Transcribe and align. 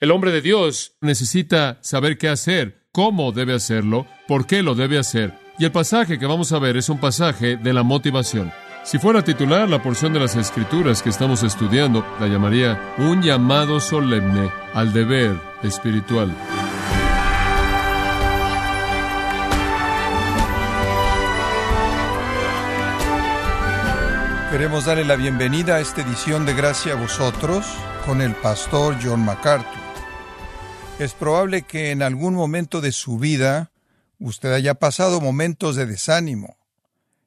El 0.00 0.12
hombre 0.12 0.32
de 0.32 0.40
Dios 0.40 0.96
necesita 1.02 1.78
saber 1.82 2.16
qué 2.16 2.30
hacer, 2.30 2.86
cómo 2.90 3.32
debe 3.32 3.52
hacerlo, 3.52 4.06
por 4.26 4.46
qué 4.46 4.62
lo 4.62 4.74
debe 4.74 4.98
hacer. 4.98 5.34
Y 5.58 5.66
el 5.66 5.72
pasaje 5.72 6.18
que 6.18 6.24
vamos 6.24 6.52
a 6.52 6.58
ver 6.58 6.78
es 6.78 6.88
un 6.88 6.98
pasaje 6.98 7.58
de 7.58 7.72
la 7.74 7.82
motivación. 7.82 8.50
Si 8.82 8.98
fuera 8.98 9.22
titular 9.22 9.68
la 9.68 9.82
porción 9.82 10.14
de 10.14 10.20
las 10.20 10.36
escrituras 10.36 11.02
que 11.02 11.10
estamos 11.10 11.42
estudiando, 11.42 12.02
la 12.18 12.28
llamaría 12.28 12.94
un 12.96 13.20
llamado 13.20 13.78
solemne 13.78 14.50
al 14.72 14.90
deber 14.94 15.38
espiritual. 15.62 16.34
Queremos 24.50 24.86
darle 24.86 25.04
la 25.04 25.16
bienvenida 25.16 25.76
a 25.76 25.80
esta 25.80 26.00
edición 26.00 26.46
de 26.46 26.54
Gracia 26.54 26.94
a 26.94 26.96
vosotros 26.96 27.66
con 28.06 28.22
el 28.22 28.34
pastor 28.36 28.96
John 29.02 29.26
MacArthur. 29.26 29.89
Es 31.00 31.14
probable 31.14 31.62
que 31.62 31.92
en 31.92 32.02
algún 32.02 32.34
momento 32.34 32.82
de 32.82 32.92
su 32.92 33.18
vida 33.18 33.72
usted 34.18 34.52
haya 34.52 34.74
pasado 34.74 35.22
momentos 35.22 35.74
de 35.74 35.86
desánimo. 35.86 36.58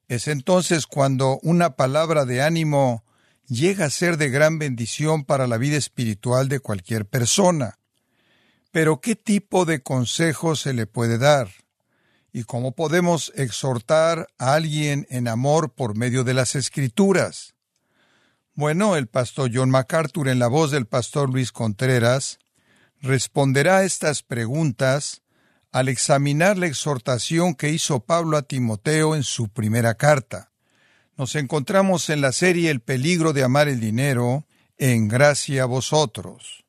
Es 0.07 0.27
entonces 0.27 0.85
cuando 0.85 1.39
una 1.41 1.75
palabra 1.75 2.25
de 2.25 2.43
ánimo 2.43 3.03
llega 3.47 3.85
a 3.85 3.89
ser 3.89 4.17
de 4.17 4.29
gran 4.29 4.59
bendición 4.59 5.25
para 5.25 5.47
la 5.47 5.57
vida 5.57 5.75
espiritual 5.75 6.49
de 6.49 6.59
cualquier 6.59 7.07
persona. 7.07 7.79
Pero 8.69 9.01
¿qué 9.01 9.15
tipo 9.15 9.65
de 9.65 9.81
consejo 9.81 10.55
se 10.55 10.73
le 10.73 10.85
puede 10.85 11.17
dar? 11.17 11.49
¿Y 12.31 12.43
cómo 12.43 12.73
podemos 12.73 13.33
exhortar 13.35 14.27
a 14.37 14.53
alguien 14.53 15.07
en 15.09 15.27
amor 15.27 15.73
por 15.73 15.97
medio 15.97 16.23
de 16.23 16.35
las 16.35 16.53
escrituras? 16.53 17.55
Bueno, 18.53 18.95
el 18.97 19.07
pastor 19.07 19.49
John 19.51 19.71
MacArthur 19.71 20.27
en 20.27 20.37
la 20.37 20.47
voz 20.47 20.69
del 20.69 20.85
pastor 20.85 21.31
Luis 21.31 21.51
Contreras 21.51 22.37
responderá 23.03 23.79
a 23.79 23.83
estas 23.83 24.23
preguntas 24.23 25.21
al 25.73 25.89
examinar 25.89 26.57
la 26.57 26.67
exhortación 26.67 27.53
que 27.53 27.69
hizo 27.69 28.05
Pablo 28.05 28.37
a 28.37 28.43
Timoteo 28.43 29.15
en 29.15 29.23
su 29.23 29.49
primera 29.49 29.95
carta. 29.95 30.51
Nos 31.17 31.35
encontramos 31.35 32.09
en 32.09 32.21
la 32.21 32.31
serie 32.31 32.71
El 32.71 32.79
peligro 32.79 33.33
de 33.33 33.43
amar 33.43 33.67
el 33.67 33.79
dinero, 33.79 34.47
en 34.77 35.07
gracia 35.07 35.63
a 35.63 35.65
vosotros. 35.65 36.63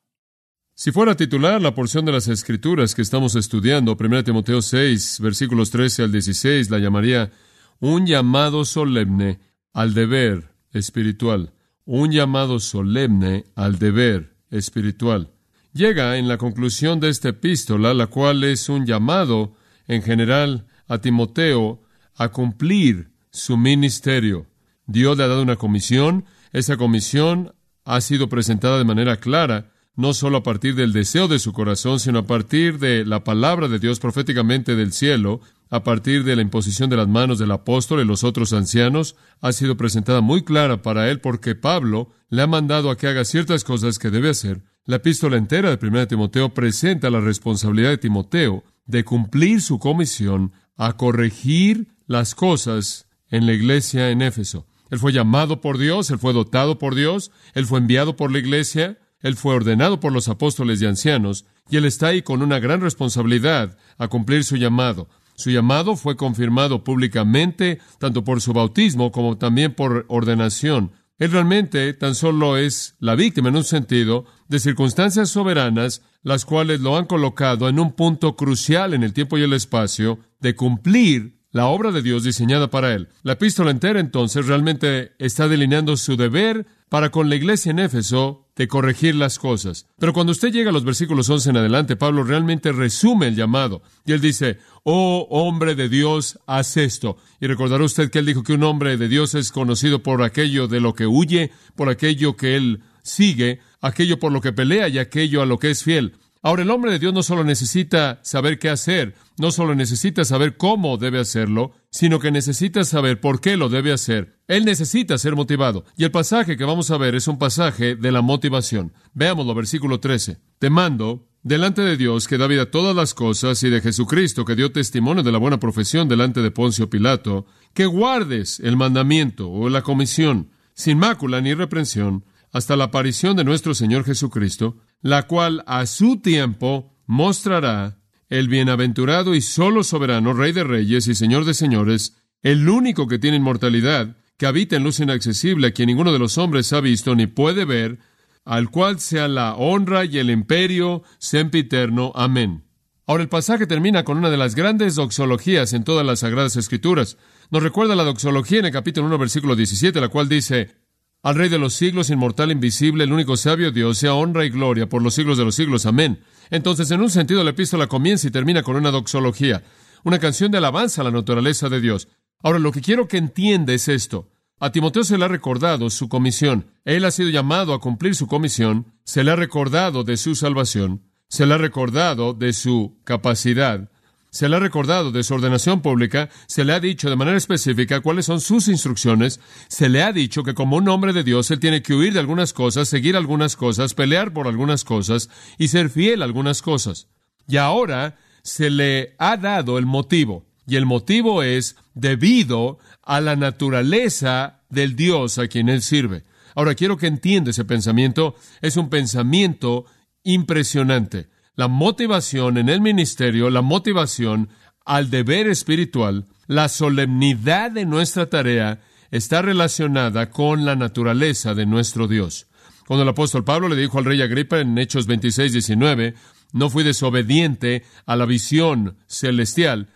Si 0.75 0.91
fuera 0.91 1.15
titular 1.15 1.61
la 1.61 1.73
porción 1.73 2.05
de 2.05 2.11
las 2.11 2.27
Escrituras 2.27 2.93
que 2.93 3.01
estamos 3.01 3.35
estudiando, 3.35 3.95
1 3.97 4.23
Timoteo 4.25 4.61
6, 4.61 5.21
versículos 5.21 5.71
13 5.71 6.03
al 6.03 6.11
16, 6.11 6.69
la 6.69 6.79
llamaría 6.79 7.31
un 7.79 8.05
llamado 8.05 8.65
solemne 8.65 9.39
al 9.71 9.93
deber 9.93 10.51
espiritual. 10.73 11.53
Un 11.85 12.11
llamado 12.11 12.59
solemne 12.59 13.45
al 13.55 13.79
deber 13.79 14.35
espiritual. 14.51 15.34
Llega 15.75 16.15
en 16.15 16.29
la 16.29 16.37
conclusión 16.37 17.01
de 17.01 17.09
esta 17.09 17.27
epístola, 17.27 17.93
la 17.93 18.07
cual 18.07 18.45
es 18.45 18.69
un 18.69 18.85
llamado 18.85 19.57
en 19.89 20.03
general 20.03 20.67
a 20.87 20.99
Timoteo 20.99 21.81
a 22.15 22.29
cumplir 22.29 23.09
su 23.29 23.57
ministerio. 23.57 24.47
Dios 24.87 25.17
le 25.17 25.25
ha 25.25 25.27
dado 25.27 25.41
una 25.41 25.57
comisión, 25.57 26.23
esa 26.53 26.77
comisión 26.77 27.53
ha 27.83 27.99
sido 27.99 28.29
presentada 28.29 28.77
de 28.77 28.85
manera 28.85 29.17
clara, 29.17 29.73
no 29.97 30.13
solo 30.13 30.37
a 30.37 30.43
partir 30.43 30.75
del 30.75 30.93
deseo 30.93 31.27
de 31.27 31.39
su 31.39 31.51
corazón, 31.51 31.99
sino 31.99 32.19
a 32.19 32.25
partir 32.25 32.79
de 32.79 33.03
la 33.03 33.25
palabra 33.25 33.67
de 33.67 33.77
Dios 33.77 33.99
proféticamente 33.99 34.77
del 34.77 34.93
cielo, 34.93 35.41
a 35.69 35.83
partir 35.83 36.23
de 36.23 36.37
la 36.37 36.41
imposición 36.41 36.89
de 36.89 36.95
las 36.95 37.09
manos 37.09 37.37
del 37.37 37.51
apóstol 37.51 37.99
y 37.99 38.05
los 38.05 38.23
otros 38.23 38.53
ancianos, 38.53 39.17
ha 39.41 39.51
sido 39.51 39.75
presentada 39.75 40.21
muy 40.21 40.41
clara 40.45 40.81
para 40.81 41.11
él 41.11 41.19
porque 41.19 41.53
Pablo 41.53 42.13
le 42.29 42.43
ha 42.43 42.47
mandado 42.47 42.89
a 42.89 42.95
que 42.95 43.07
haga 43.07 43.25
ciertas 43.25 43.65
cosas 43.65 43.99
que 43.99 44.09
debe 44.09 44.29
hacer. 44.29 44.61
La 44.87 44.97
epístola 44.97 45.37
entera 45.37 45.75
de 45.75 45.87
1 45.87 46.07
Timoteo 46.07 46.53
presenta 46.53 47.09
la 47.09 47.19
responsabilidad 47.19 47.89
de 47.89 47.97
Timoteo 47.97 48.63
de 48.85 49.03
cumplir 49.03 49.59
su 49.63 49.79
comisión 49.79 50.51
a 50.77 50.95
corregir 50.95 51.87
las 52.05 52.35
cosas 52.35 53.07
en 53.31 53.47
la 53.47 53.53
iglesia 53.53 54.11
en 54.11 54.21
Éfeso. 54.21 54.67
Él 54.91 54.99
fue 54.99 55.11
llamado 55.11 55.59
por 55.59 55.79
Dios, 55.79 56.11
él 56.11 56.19
fue 56.19 56.33
dotado 56.33 56.77
por 56.77 56.93
Dios, 56.93 57.31
él 57.55 57.65
fue 57.65 57.79
enviado 57.79 58.15
por 58.15 58.31
la 58.31 58.37
iglesia, 58.37 58.99
él 59.21 59.35
fue 59.35 59.55
ordenado 59.55 59.99
por 59.99 60.13
los 60.13 60.27
apóstoles 60.27 60.79
y 60.83 60.85
ancianos, 60.85 61.45
y 61.67 61.77
él 61.77 61.85
está 61.85 62.09
ahí 62.09 62.21
con 62.21 62.43
una 62.43 62.59
gran 62.59 62.79
responsabilidad 62.81 63.79
a 63.97 64.07
cumplir 64.07 64.43
su 64.43 64.55
llamado. 64.55 65.09
Su 65.33 65.49
llamado 65.49 65.95
fue 65.95 66.15
confirmado 66.15 66.83
públicamente 66.83 67.79
tanto 67.97 68.23
por 68.23 68.39
su 68.39 68.53
bautismo 68.53 69.11
como 69.11 69.39
también 69.39 69.73
por 69.73 70.05
ordenación. 70.09 70.91
Él 71.17 71.31
realmente 71.31 71.91
tan 71.93 72.13
solo 72.13 72.57
es 72.57 72.95
la 72.99 73.15
víctima 73.15 73.49
en 73.49 73.55
un 73.55 73.63
sentido 73.63 74.25
de 74.47 74.59
circunstancias 74.59 75.29
soberanas, 75.29 76.01
las 76.23 76.45
cuales 76.45 76.79
lo 76.81 76.97
han 76.97 77.05
colocado 77.05 77.69
en 77.69 77.79
un 77.79 77.93
punto 77.93 78.35
crucial 78.35 78.93
en 78.93 79.03
el 79.03 79.13
tiempo 79.13 79.37
y 79.37 79.43
el 79.43 79.53
espacio 79.53 80.19
de 80.39 80.55
cumplir 80.55 81.35
la 81.55 81.67
obra 81.67 81.91
de 81.91 82.01
Dios 82.01 82.25
diseñada 82.25 82.69
para 82.69 82.93
él. 82.93 83.07
La 83.23 83.33
epístola 83.33 83.71
entera 83.71 84.01
entonces 84.01 84.45
realmente 84.45 85.13
está 85.19 85.47
delineando 85.47 85.95
su 85.95 86.17
deber 86.17 86.67
para 86.89 87.11
con 87.11 87.29
la 87.29 87.35
iglesia 87.35 87.71
en 87.71 87.79
Éfeso 87.79 88.49
de 88.57 88.67
corregir 88.67 89.15
las 89.15 89.39
cosas. 89.39 89.87
Pero 89.97 90.11
cuando 90.11 90.33
usted 90.33 90.51
llega 90.51 90.69
a 90.69 90.73
los 90.73 90.83
versículos 90.83 91.29
11 91.29 91.51
en 91.51 91.57
adelante, 91.57 91.95
Pablo 91.95 92.23
realmente 92.23 92.73
resume 92.73 93.27
el 93.27 93.35
llamado. 93.35 93.81
Y 94.05 94.11
él 94.11 94.19
dice, 94.19 94.59
oh 94.83 95.27
hombre 95.29 95.75
de 95.75 95.87
Dios, 95.87 96.39
haz 96.45 96.75
esto. 96.75 97.15
Y 97.39 97.47
recordará 97.47 97.85
usted 97.85 98.11
que 98.11 98.19
él 98.19 98.25
dijo 98.25 98.43
que 98.43 98.53
un 98.53 98.63
hombre 98.63 98.97
de 98.97 99.07
Dios 99.07 99.33
es 99.33 99.53
conocido 99.53 100.03
por 100.03 100.23
aquello 100.23 100.67
de 100.67 100.81
lo 100.81 100.93
que 100.93 101.07
huye, 101.07 101.51
por 101.75 101.87
aquello 101.87 102.35
que 102.35 102.57
él 102.57 102.81
sigue, 103.05 103.59
aquello 103.79 104.19
por 104.19 104.33
lo 104.33 104.41
que 104.41 104.51
pelea 104.51 104.89
y 104.89 104.97
aquello 104.97 105.41
a 105.41 105.45
lo 105.45 105.59
que 105.59 105.71
es 105.71 105.83
fiel. 105.83 106.17
Ahora, 106.45 106.61
el 106.61 106.69
hombre 106.69 106.91
de 106.91 106.99
Dios 106.99 107.11
no 107.11 107.23
solo 107.23 107.43
necesita 107.43 108.19
saber 108.21 108.59
qué 108.59 108.69
hacer, 108.69 109.15
no 109.39 109.49
solo 109.49 109.73
necesita 109.73 110.23
saber 110.25 110.57
cómo 110.57 110.97
debe 110.97 111.19
hacerlo, 111.19 111.71
sino 111.89 112.19
que 112.19 112.29
necesita 112.29 112.83
saber 112.83 113.19
por 113.19 113.41
qué 113.41 113.57
lo 113.57 113.67
debe 113.67 113.91
hacer. 113.91 114.37
Él 114.47 114.63
necesita 114.63 115.17
ser 115.17 115.35
motivado. 115.35 115.85
Y 115.97 116.03
el 116.03 116.11
pasaje 116.11 116.55
que 116.55 116.63
vamos 116.63 116.91
a 116.91 116.97
ver 116.97 117.15
es 117.15 117.27
un 117.27 117.39
pasaje 117.39 117.95
de 117.95 118.11
la 118.11 118.21
motivación. 118.21 118.93
Veámoslo, 119.15 119.55
versículo 119.55 119.99
13. 119.99 120.37
Te 120.59 120.69
mando, 120.69 121.27
delante 121.41 121.81
de 121.81 121.97
Dios 121.97 122.27
que 122.27 122.37
da 122.37 122.45
vida 122.45 122.61
a 122.61 122.71
todas 122.71 122.95
las 122.95 123.15
cosas 123.15 123.63
y 123.63 123.71
de 123.71 123.81
Jesucristo 123.81 124.45
que 124.45 124.55
dio 124.55 124.71
testimonio 124.71 125.23
de 125.23 125.31
la 125.31 125.39
buena 125.39 125.59
profesión 125.59 126.07
delante 126.07 126.43
de 126.43 126.51
Poncio 126.51 126.91
Pilato, 126.91 127.47
que 127.73 127.87
guardes 127.87 128.59
el 128.59 128.77
mandamiento 128.77 129.49
o 129.49 129.67
la 129.69 129.81
comisión, 129.81 130.51
sin 130.75 130.99
mácula 130.99 131.41
ni 131.41 131.55
reprensión, 131.55 132.23
hasta 132.55 132.77
la 132.77 132.85
aparición 132.85 133.35
de 133.35 133.43
nuestro 133.43 133.75
Señor 133.75 134.05
Jesucristo, 134.05 134.77
la 135.01 135.23
cual 135.23 135.65
a 135.67 135.85
su 135.85 136.21
tiempo 136.21 136.95
mostrará 137.05 137.99
el 138.29 138.47
bienaventurado 138.47 139.35
y 139.35 139.41
solo 139.41 139.83
soberano 139.83 140.31
Rey 140.31 140.53
de 140.53 140.63
Reyes 140.63 141.05
y 141.07 141.15
Señor 141.15 141.43
de 141.43 141.53
Señores, 141.53 142.15
el 142.43 142.69
único 142.69 143.09
que 143.09 143.19
tiene 143.19 143.35
inmortalidad, 143.35 144.15
que 144.37 144.45
habita 144.45 144.77
en 144.77 144.85
luz 144.85 145.01
inaccesible, 145.01 145.67
a 145.67 145.71
quien 145.71 145.87
ninguno 145.87 146.13
de 146.13 146.19
los 146.19 146.37
hombres 146.37 146.71
ha 146.71 146.79
visto 146.79 147.13
ni 147.13 147.27
puede 147.27 147.65
ver, 147.65 147.99
al 148.45 148.69
cual 148.69 149.01
sea 149.01 149.27
la 149.27 149.55
honra 149.55 150.05
y 150.05 150.17
el 150.17 150.29
imperio 150.29 151.03
sempiterno. 151.17 152.13
Amén. 152.15 152.63
Ahora 153.05 153.23
el 153.23 153.27
pasaje 153.27 153.67
termina 153.67 154.05
con 154.05 154.17
una 154.17 154.29
de 154.29 154.37
las 154.37 154.55
grandes 154.55 154.95
doxologías 154.95 155.73
en 155.73 155.83
todas 155.83 156.05
las 156.05 156.19
Sagradas 156.19 156.55
Escrituras. 156.55 157.17
Nos 157.51 157.63
recuerda 157.63 157.97
la 157.97 158.05
doxología 158.05 158.59
en 158.59 158.65
el 158.67 158.71
capítulo 158.71 159.07
1, 159.07 159.17
versículo 159.17 159.57
17, 159.57 159.99
la 159.99 160.07
cual 160.07 160.29
dice, 160.29 160.84
al 161.25 161.33
Rey 161.33 161.49
de 161.49 161.57
los 161.57 161.73
siglos, 161.73 162.11
inmortal, 162.11 162.51
invisible, 162.51 163.03
el 163.03 163.11
único 163.11 163.35
sabio 163.35 163.71
Dios, 163.71 163.97
sea 163.97 164.13
honra 164.13 164.45
y 164.45 164.51
gloria 164.51 164.87
por 164.87 165.01
los 165.01 165.15
siglos 165.15 165.39
de 165.39 165.43
los 165.43 165.55
siglos. 165.55 165.87
Amén. 165.87 166.19
Entonces, 166.51 166.91
en 166.91 167.01
un 167.01 167.09
sentido, 167.09 167.43
la 167.43 167.49
epístola 167.49 167.87
comienza 167.87 168.27
y 168.27 168.31
termina 168.31 168.61
con 168.61 168.75
una 168.75 168.91
doxología, 168.91 169.63
una 170.03 170.19
canción 170.19 170.51
de 170.51 170.59
alabanza 170.59 171.01
a 171.01 171.03
la 171.03 171.09
naturaleza 171.09 171.67
de 171.67 171.81
Dios. 171.81 172.09
Ahora, 172.43 172.59
lo 172.59 172.71
que 172.71 172.81
quiero 172.81 173.07
que 173.07 173.17
entienda 173.17 173.73
es 173.73 173.87
esto. 173.87 174.29
A 174.59 174.71
Timoteo 174.71 175.03
se 175.03 175.17
le 175.17 175.25
ha 175.25 175.27
recordado 175.27 175.89
su 175.89 176.09
comisión. 176.09 176.67
Él 176.83 177.03
ha 177.05 177.09
sido 177.09 177.29
llamado 177.29 177.73
a 177.73 177.81
cumplir 177.81 178.13
su 178.13 178.27
comisión. 178.27 178.93
Se 179.03 179.23
le 179.23 179.31
ha 179.31 179.35
recordado 179.35 180.03
de 180.03 180.17
su 180.17 180.35
salvación. 180.35 181.09
Se 181.27 181.47
le 181.47 181.55
ha 181.55 181.57
recordado 181.57 182.35
de 182.35 182.53
su 182.53 182.99
capacidad 183.03 183.89
se 184.35 184.49
le 184.49 184.57
ha 184.57 184.59
recordado 184.59 185.13
de 185.13 185.23
su 185.23 185.33
ordenación 185.33 185.81
pública, 185.81 186.27
se 186.45 186.65
le 186.65 186.73
ha 186.73 186.81
dicho 186.81 187.09
de 187.09 187.15
manera 187.15 187.37
específica 187.37 188.01
cuáles 188.01 188.25
son 188.25 188.41
sus 188.41 188.67
instrucciones, 188.67 189.39
se 189.69 189.87
le 189.87 190.03
ha 190.03 190.11
dicho 190.11 190.43
que 190.43 190.53
como 190.53 190.75
un 190.75 190.89
hombre 190.89 191.13
de 191.13 191.23
Dios 191.23 191.49
él 191.51 191.61
tiene 191.61 191.81
que 191.81 191.93
huir 191.93 192.11
de 192.11 192.19
algunas 192.19 192.51
cosas, 192.51 192.89
seguir 192.89 193.15
algunas 193.15 193.55
cosas, 193.55 193.93
pelear 193.93 194.33
por 194.33 194.49
algunas 194.49 194.83
cosas 194.83 195.29
y 195.57 195.69
ser 195.69 195.89
fiel 195.89 196.21
a 196.21 196.25
algunas 196.25 196.61
cosas. 196.61 197.07
Y 197.47 197.55
ahora 197.55 198.17
se 198.43 198.69
le 198.69 199.15
ha 199.19 199.37
dado 199.37 199.77
el 199.77 199.85
motivo, 199.85 200.45
y 200.67 200.75
el 200.75 200.85
motivo 200.85 201.41
es 201.41 201.77
debido 201.93 202.77
a 203.03 203.21
la 203.21 203.37
naturaleza 203.37 204.63
del 204.67 204.97
Dios 204.97 205.37
a 205.37 205.47
quien 205.47 205.69
él 205.69 205.81
sirve. 205.81 206.25
Ahora 206.55 206.75
quiero 206.75 206.97
que 206.97 207.07
entienda 207.07 207.51
ese 207.51 207.63
pensamiento, 207.63 208.35
es 208.61 208.75
un 208.75 208.89
pensamiento 208.89 209.85
impresionante 210.23 211.29
la 211.55 211.67
motivación 211.67 212.57
en 212.57 212.69
el 212.69 212.81
ministerio, 212.81 213.49
la 213.49 213.61
motivación 213.61 214.49
al 214.85 215.09
deber 215.09 215.47
espiritual, 215.47 216.25
la 216.47 216.69
solemnidad 216.69 217.71
de 217.71 217.85
nuestra 217.85 218.27
tarea 218.27 218.81
está 219.11 219.41
relacionada 219.41 220.29
con 220.29 220.65
la 220.65 220.75
naturaleza 220.75 221.53
de 221.53 221.65
nuestro 221.65 222.07
Dios. 222.07 222.47
Cuando 222.87 223.03
el 223.03 223.09
apóstol 223.09 223.43
Pablo 223.43 223.67
le 223.67 223.75
dijo 223.75 223.97
al 223.97 224.05
rey 224.05 224.21
Agripa 224.21 224.59
en 224.59 224.77
Hechos 224.77 225.07
26, 225.07 225.53
19, 225.53 226.13
no 226.53 226.69
fui 226.69 226.83
desobediente 226.83 227.83
a 228.05 228.15
la 228.15 228.25
visión 228.25 228.97
celestial, 229.07 229.87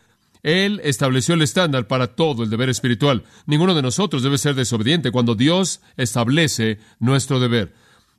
él 0.41 0.79
estableció 0.83 1.35
el 1.35 1.41
estándar 1.41 1.87
para 1.87 2.15
todo 2.15 2.43
el 2.43 2.49
deber 2.49 2.69
espiritual. 2.69 3.23
Ninguno 3.45 3.75
de 3.75 3.81
nosotros 3.81 4.23
debe 4.23 4.37
ser 4.37 4.55
desobediente 4.55 5.11
cuando 5.11 5.35
Dios 5.35 5.81
establece 5.97 6.79
nuestro 6.99 7.39
deber. 7.39 7.73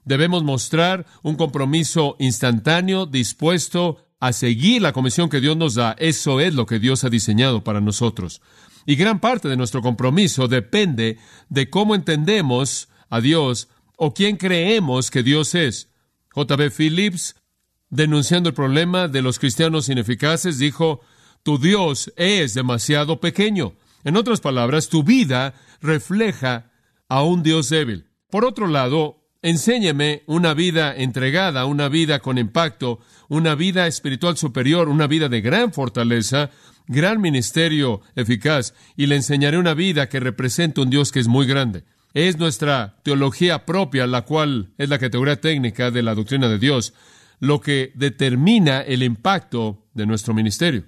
Debemos 0.04 0.42
mostrar 0.42 1.06
un 1.22 1.36
compromiso 1.36 2.16
instantáneo, 2.18 3.06
dispuesto 3.06 3.98
a 4.20 4.32
seguir 4.32 4.82
la 4.82 4.92
comisión 4.92 5.28
que 5.28 5.40
Dios 5.40 5.56
nos 5.56 5.74
da. 5.74 5.96
Eso 5.98 6.40
es 6.40 6.54
lo 6.54 6.66
que 6.66 6.78
Dios 6.78 7.04
ha 7.04 7.10
diseñado 7.10 7.64
para 7.64 7.80
nosotros. 7.80 8.40
Y 8.86 8.96
gran 8.96 9.20
parte 9.20 9.48
de 9.48 9.56
nuestro 9.56 9.82
compromiso 9.82 10.48
depende 10.48 11.18
de 11.48 11.70
cómo 11.70 11.94
entendemos 11.94 12.88
a 13.08 13.20
Dios 13.20 13.68
o 13.96 14.14
quién 14.14 14.36
creemos 14.36 15.10
que 15.10 15.22
Dios 15.22 15.54
es. 15.54 15.90
J.B. 16.32 16.70
Phillips, 16.70 17.36
denunciando 17.88 18.48
el 18.48 18.54
problema 18.54 19.08
de 19.08 19.22
los 19.22 19.38
cristianos 19.38 19.88
ineficaces, 19.88 20.58
dijo, 20.58 21.00
tu 21.42 21.58
Dios 21.58 22.12
es 22.16 22.54
demasiado 22.54 23.20
pequeño. 23.20 23.74
En 24.04 24.16
otras 24.16 24.40
palabras, 24.40 24.88
tu 24.88 25.02
vida 25.02 25.54
refleja 25.80 26.70
a 27.08 27.22
un 27.22 27.42
Dios 27.42 27.68
débil. 27.68 28.06
Por 28.30 28.44
otro 28.44 28.66
lado, 28.66 29.19
enséñeme 29.42 30.22
una 30.26 30.54
vida 30.54 30.94
entregada, 30.94 31.64
una 31.64 31.88
vida 31.88 32.20
con 32.20 32.38
impacto, 32.38 33.00
una 33.28 33.54
vida 33.54 33.86
espiritual 33.86 34.36
superior, 34.36 34.88
una 34.88 35.06
vida 35.06 35.28
de 35.28 35.40
gran 35.40 35.72
fortaleza, 35.72 36.50
gran 36.86 37.20
ministerio 37.20 38.02
eficaz, 38.16 38.74
y 38.96 39.06
le 39.06 39.16
enseñaré 39.16 39.58
una 39.58 39.74
vida 39.74 40.08
que 40.08 40.20
representa 40.20 40.82
un 40.82 40.90
Dios 40.90 41.12
que 41.12 41.20
es 41.20 41.28
muy 41.28 41.46
grande. 41.46 41.84
Es 42.12 42.38
nuestra 42.38 42.96
teología 43.04 43.64
propia, 43.64 44.06
la 44.06 44.22
cual 44.22 44.72
es 44.78 44.88
la 44.88 44.98
categoría 44.98 45.40
técnica 45.40 45.90
de 45.90 46.02
la 46.02 46.14
doctrina 46.14 46.48
de 46.48 46.58
Dios, 46.58 46.92
lo 47.38 47.60
que 47.60 47.92
determina 47.94 48.80
el 48.80 49.02
impacto 49.02 49.86
de 49.94 50.06
nuestro 50.06 50.34
ministerio. 50.34 50.84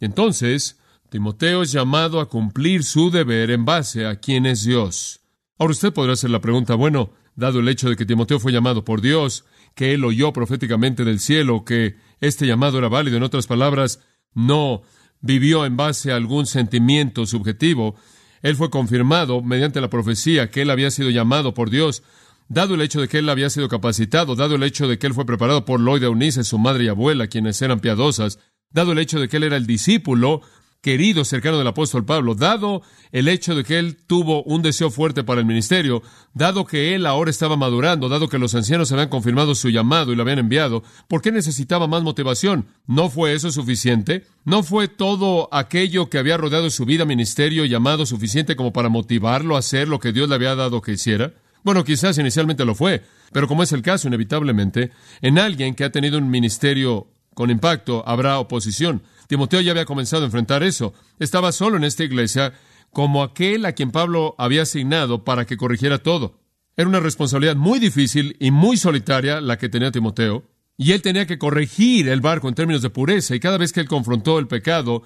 Entonces, 0.00 0.78
Timoteo 1.10 1.62
es 1.62 1.72
llamado 1.72 2.20
a 2.20 2.28
cumplir 2.28 2.84
su 2.84 3.10
deber 3.10 3.50
en 3.50 3.66
base 3.66 4.06
a 4.06 4.16
quién 4.16 4.46
es 4.46 4.64
Dios. 4.64 5.20
Ahora 5.58 5.72
usted 5.72 5.92
podrá 5.92 6.14
hacer 6.14 6.30
la 6.30 6.40
pregunta, 6.40 6.74
bueno, 6.74 7.12
dado 7.34 7.60
el 7.60 7.68
hecho 7.68 7.88
de 7.88 7.96
que 7.96 8.06
Timoteo 8.06 8.38
fue 8.38 8.52
llamado 8.52 8.84
por 8.84 9.00
Dios, 9.00 9.44
que 9.74 9.94
él 9.94 10.04
oyó 10.04 10.32
proféticamente 10.32 11.04
del 11.04 11.20
cielo, 11.20 11.64
que 11.64 11.96
este 12.20 12.46
llamado 12.46 12.78
era 12.78 12.88
válido, 12.88 13.16
en 13.16 13.22
otras 13.22 13.46
palabras, 13.46 14.00
no 14.34 14.82
vivió 15.20 15.64
en 15.64 15.76
base 15.76 16.12
a 16.12 16.16
algún 16.16 16.46
sentimiento 16.46 17.26
subjetivo, 17.26 17.94
él 18.42 18.56
fue 18.56 18.70
confirmado 18.70 19.40
mediante 19.40 19.80
la 19.80 19.88
profecía 19.88 20.50
que 20.50 20.62
él 20.62 20.70
había 20.70 20.90
sido 20.90 21.10
llamado 21.10 21.54
por 21.54 21.70
Dios, 21.70 22.02
dado 22.48 22.74
el 22.74 22.82
hecho 22.82 23.00
de 23.00 23.08
que 23.08 23.18
él 23.18 23.28
había 23.28 23.48
sido 23.50 23.68
capacitado, 23.68 24.34
dado 24.34 24.56
el 24.56 24.62
hecho 24.64 24.88
de 24.88 24.98
que 24.98 25.06
él 25.06 25.14
fue 25.14 25.24
preparado 25.24 25.64
por 25.64 25.80
Loida 25.80 26.06
Eunice, 26.06 26.44
su 26.44 26.58
madre 26.58 26.84
y 26.84 26.88
abuela, 26.88 27.28
quienes 27.28 27.62
eran 27.62 27.80
piadosas, 27.80 28.40
dado 28.70 28.92
el 28.92 28.98
hecho 28.98 29.20
de 29.20 29.28
que 29.28 29.36
él 29.36 29.44
era 29.44 29.56
el 29.56 29.66
discípulo 29.66 30.42
querido, 30.82 31.24
cercano 31.24 31.58
del 31.58 31.68
apóstol 31.68 32.04
Pablo, 32.04 32.34
dado 32.34 32.82
el 33.12 33.28
hecho 33.28 33.54
de 33.54 33.62
que 33.62 33.78
él 33.78 33.96
tuvo 33.96 34.42
un 34.42 34.62
deseo 34.62 34.90
fuerte 34.90 35.22
para 35.22 35.40
el 35.40 35.46
ministerio, 35.46 36.02
dado 36.34 36.66
que 36.66 36.96
él 36.96 37.06
ahora 37.06 37.30
estaba 37.30 37.56
madurando, 37.56 38.08
dado 38.08 38.28
que 38.28 38.38
los 38.38 38.54
ancianos 38.56 38.90
habían 38.90 39.08
confirmado 39.08 39.54
su 39.54 39.70
llamado 39.70 40.12
y 40.12 40.16
lo 40.16 40.22
habían 40.22 40.40
enviado, 40.40 40.82
¿por 41.06 41.22
qué 41.22 41.30
necesitaba 41.30 41.86
más 41.86 42.02
motivación? 42.02 42.66
¿No 42.88 43.10
fue 43.10 43.32
eso 43.32 43.52
suficiente? 43.52 44.26
¿No 44.44 44.64
fue 44.64 44.88
todo 44.88 45.48
aquello 45.52 46.10
que 46.10 46.18
había 46.18 46.36
rodeado 46.36 46.68
su 46.68 46.84
vida, 46.84 47.04
ministerio, 47.04 47.64
llamado 47.64 48.04
suficiente 48.04 48.56
como 48.56 48.72
para 48.72 48.88
motivarlo 48.88 49.54
a 49.54 49.60
hacer 49.60 49.86
lo 49.86 50.00
que 50.00 50.12
Dios 50.12 50.28
le 50.28 50.34
había 50.34 50.56
dado 50.56 50.82
que 50.82 50.92
hiciera? 50.92 51.32
Bueno, 51.62 51.84
quizás 51.84 52.18
inicialmente 52.18 52.64
lo 52.64 52.74
fue, 52.74 53.04
pero 53.30 53.46
como 53.46 53.62
es 53.62 53.70
el 53.70 53.82
caso, 53.82 54.08
inevitablemente, 54.08 54.90
en 55.20 55.38
alguien 55.38 55.76
que 55.76 55.84
ha 55.84 55.92
tenido 55.92 56.18
un 56.18 56.28
ministerio 56.28 57.06
con 57.34 57.50
impacto 57.50 58.02
habrá 58.06 58.38
oposición. 58.38 59.02
Timoteo 59.32 59.62
ya 59.62 59.70
había 59.70 59.86
comenzado 59.86 60.24
a 60.24 60.26
enfrentar 60.26 60.62
eso. 60.62 60.92
Estaba 61.18 61.52
solo 61.52 61.78
en 61.78 61.84
esta 61.84 62.04
iglesia 62.04 62.52
como 62.90 63.22
aquel 63.22 63.64
a 63.64 63.72
quien 63.72 63.90
Pablo 63.90 64.34
había 64.36 64.60
asignado 64.60 65.24
para 65.24 65.46
que 65.46 65.56
corrigiera 65.56 66.02
todo. 66.02 66.38
Era 66.76 66.86
una 66.86 67.00
responsabilidad 67.00 67.56
muy 67.56 67.78
difícil 67.78 68.36
y 68.40 68.50
muy 68.50 68.76
solitaria 68.76 69.40
la 69.40 69.56
que 69.56 69.70
tenía 69.70 69.90
Timoteo, 69.90 70.44
y 70.76 70.92
él 70.92 71.00
tenía 71.00 71.26
que 71.26 71.38
corregir 71.38 72.10
el 72.10 72.20
barco 72.20 72.46
en 72.46 72.54
términos 72.54 72.82
de 72.82 72.90
pureza, 72.90 73.34
y 73.34 73.40
cada 73.40 73.56
vez 73.56 73.72
que 73.72 73.80
él 73.80 73.88
confrontó 73.88 74.38
el 74.38 74.48
pecado, 74.48 75.02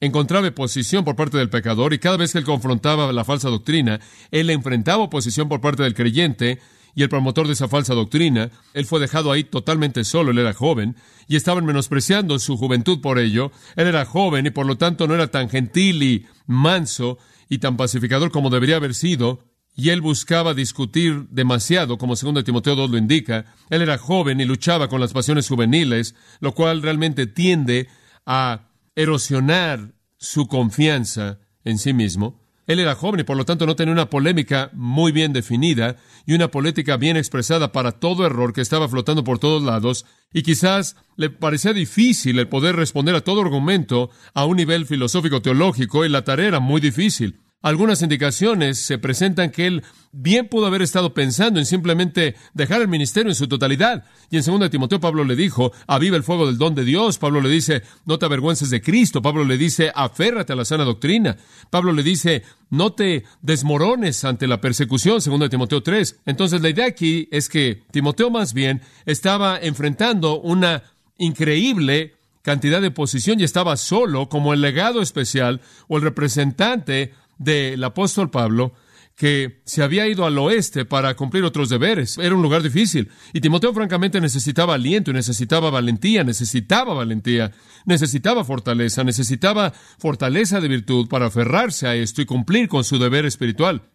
encontraba 0.00 0.48
oposición 0.48 1.04
por 1.04 1.14
parte 1.14 1.36
del 1.36 1.50
pecador, 1.50 1.92
y 1.92 1.98
cada 1.98 2.16
vez 2.16 2.32
que 2.32 2.38
él 2.38 2.44
confrontaba 2.46 3.12
la 3.12 3.24
falsa 3.24 3.50
doctrina, 3.50 4.00
él 4.30 4.48
enfrentaba 4.48 5.02
oposición 5.02 5.50
por 5.50 5.60
parte 5.60 5.82
del 5.82 5.92
creyente, 5.92 6.60
y 6.96 7.02
el 7.02 7.10
promotor 7.10 7.46
de 7.46 7.52
esa 7.52 7.68
falsa 7.68 7.94
doctrina, 7.94 8.50
él 8.72 8.86
fue 8.86 8.98
dejado 8.98 9.30
ahí 9.30 9.44
totalmente 9.44 10.02
solo, 10.02 10.30
él 10.30 10.38
era 10.38 10.54
joven, 10.54 10.96
y 11.28 11.36
estaban 11.36 11.66
menospreciando 11.66 12.38
su 12.38 12.56
juventud 12.56 13.02
por 13.02 13.18
ello, 13.18 13.52
él 13.76 13.86
era 13.86 14.06
joven 14.06 14.46
y 14.46 14.50
por 14.50 14.64
lo 14.64 14.76
tanto 14.76 15.06
no 15.06 15.14
era 15.14 15.28
tan 15.28 15.50
gentil 15.50 16.02
y 16.02 16.26
manso 16.46 17.18
y 17.50 17.58
tan 17.58 17.76
pacificador 17.76 18.30
como 18.30 18.48
debería 18.48 18.76
haber 18.76 18.94
sido, 18.94 19.40
y 19.76 19.90
él 19.90 20.00
buscaba 20.00 20.54
discutir 20.54 21.28
demasiado, 21.28 21.98
como 21.98 22.16
segundo 22.16 22.42
Timoteo 22.42 22.74
2 22.74 22.90
lo 22.90 22.96
indica, 22.96 23.54
él 23.68 23.82
era 23.82 23.98
joven 23.98 24.40
y 24.40 24.46
luchaba 24.46 24.88
con 24.88 24.98
las 24.98 25.12
pasiones 25.12 25.48
juveniles, 25.48 26.14
lo 26.40 26.54
cual 26.54 26.80
realmente 26.80 27.26
tiende 27.26 27.88
a 28.24 28.70
erosionar 28.94 29.92
su 30.16 30.46
confianza 30.48 31.40
en 31.62 31.76
sí 31.76 31.92
mismo. 31.92 32.45
Él 32.66 32.80
era 32.80 32.94
joven 32.96 33.20
y 33.20 33.24
por 33.24 33.36
lo 33.36 33.44
tanto 33.44 33.66
no 33.66 33.76
tenía 33.76 33.92
una 33.92 34.10
polémica 34.10 34.70
muy 34.72 35.12
bien 35.12 35.32
definida 35.32 35.96
y 36.26 36.34
una 36.34 36.50
política 36.50 36.96
bien 36.96 37.16
expresada 37.16 37.72
para 37.72 37.92
todo 37.92 38.26
error 38.26 38.52
que 38.52 38.60
estaba 38.60 38.88
flotando 38.88 39.22
por 39.24 39.38
todos 39.38 39.62
lados 39.62 40.04
y 40.32 40.42
quizás 40.42 40.96
le 41.16 41.30
parecía 41.30 41.72
difícil 41.72 42.38
el 42.38 42.48
poder 42.48 42.76
responder 42.76 43.14
a 43.14 43.20
todo 43.20 43.40
argumento 43.40 44.10
a 44.34 44.44
un 44.44 44.56
nivel 44.56 44.86
filosófico 44.86 45.40
teológico 45.42 46.04
y 46.04 46.08
la 46.08 46.24
tarea 46.24 46.48
era 46.48 46.60
muy 46.60 46.80
difícil. 46.80 47.45
Algunas 47.62 48.02
indicaciones 48.02 48.78
se 48.78 48.98
presentan 48.98 49.50
que 49.50 49.66
él 49.66 49.82
bien 50.12 50.48
pudo 50.48 50.66
haber 50.66 50.82
estado 50.82 51.14
pensando 51.14 51.58
en 51.58 51.66
simplemente 51.66 52.36
dejar 52.54 52.80
el 52.80 52.88
ministerio 52.88 53.30
en 53.30 53.34
su 53.34 53.48
totalidad. 53.48 54.04
Y 54.30 54.36
en 54.36 54.44
2 54.44 54.70
Timoteo 54.70 55.00
Pablo 55.00 55.24
le 55.24 55.36
dijo, 55.36 55.72
aviva 55.86 56.16
el 56.16 56.22
fuego 56.22 56.46
del 56.46 56.58
don 56.58 56.74
de 56.74 56.84
Dios. 56.84 57.18
Pablo 57.18 57.40
le 57.40 57.48
dice, 57.48 57.82
no 58.04 58.18
te 58.18 58.26
avergüences 58.26 58.70
de 58.70 58.80
Cristo. 58.80 59.20
Pablo 59.20 59.44
le 59.44 59.58
dice, 59.58 59.90
aférrate 59.94 60.52
a 60.52 60.56
la 60.56 60.64
sana 60.64 60.84
doctrina. 60.84 61.36
Pablo 61.70 61.92
le 61.92 62.02
dice, 62.02 62.44
no 62.70 62.92
te 62.92 63.24
desmorones 63.42 64.24
ante 64.24 64.46
la 64.46 64.60
persecución, 64.60 65.18
2 65.24 65.50
Timoteo 65.50 65.82
3. 65.82 66.20
Entonces 66.26 66.60
la 66.60 66.68
idea 66.68 66.86
aquí 66.86 67.28
es 67.32 67.48
que 67.48 67.82
Timoteo 67.90 68.30
más 68.30 68.54
bien 68.54 68.82
estaba 69.06 69.58
enfrentando 69.60 70.40
una 70.40 70.82
increíble 71.18 72.14
cantidad 72.42 72.80
de 72.80 72.92
posición 72.92 73.40
y 73.40 73.44
estaba 73.44 73.76
solo 73.76 74.28
como 74.28 74.54
el 74.54 74.60
legado 74.60 75.02
especial 75.02 75.60
o 75.88 75.96
el 75.96 76.04
representante 76.04 77.12
del 77.38 77.82
apóstol 77.84 78.30
Pablo 78.30 78.72
que 79.16 79.62
se 79.64 79.82
había 79.82 80.06
ido 80.06 80.26
al 80.26 80.38
oeste 80.38 80.84
para 80.84 81.16
cumplir 81.16 81.42
otros 81.42 81.70
deberes. 81.70 82.18
Era 82.18 82.34
un 82.34 82.42
lugar 82.42 82.62
difícil. 82.62 83.10
Y 83.32 83.40
Timoteo 83.40 83.72
francamente 83.72 84.20
necesitaba 84.20 84.74
aliento, 84.74 85.12
necesitaba 85.12 85.70
valentía, 85.70 86.22
necesitaba 86.22 86.92
valentía, 86.92 87.52
necesitaba 87.86 88.44
fortaleza, 88.44 89.04
necesitaba 89.04 89.72
fortaleza 89.98 90.60
de 90.60 90.68
virtud 90.68 91.08
para 91.08 91.26
aferrarse 91.26 91.88
a 91.88 91.94
esto 91.94 92.20
y 92.20 92.26
cumplir 92.26 92.68
con 92.68 92.84
su 92.84 92.98
deber 92.98 93.24
espiritual. 93.24 93.90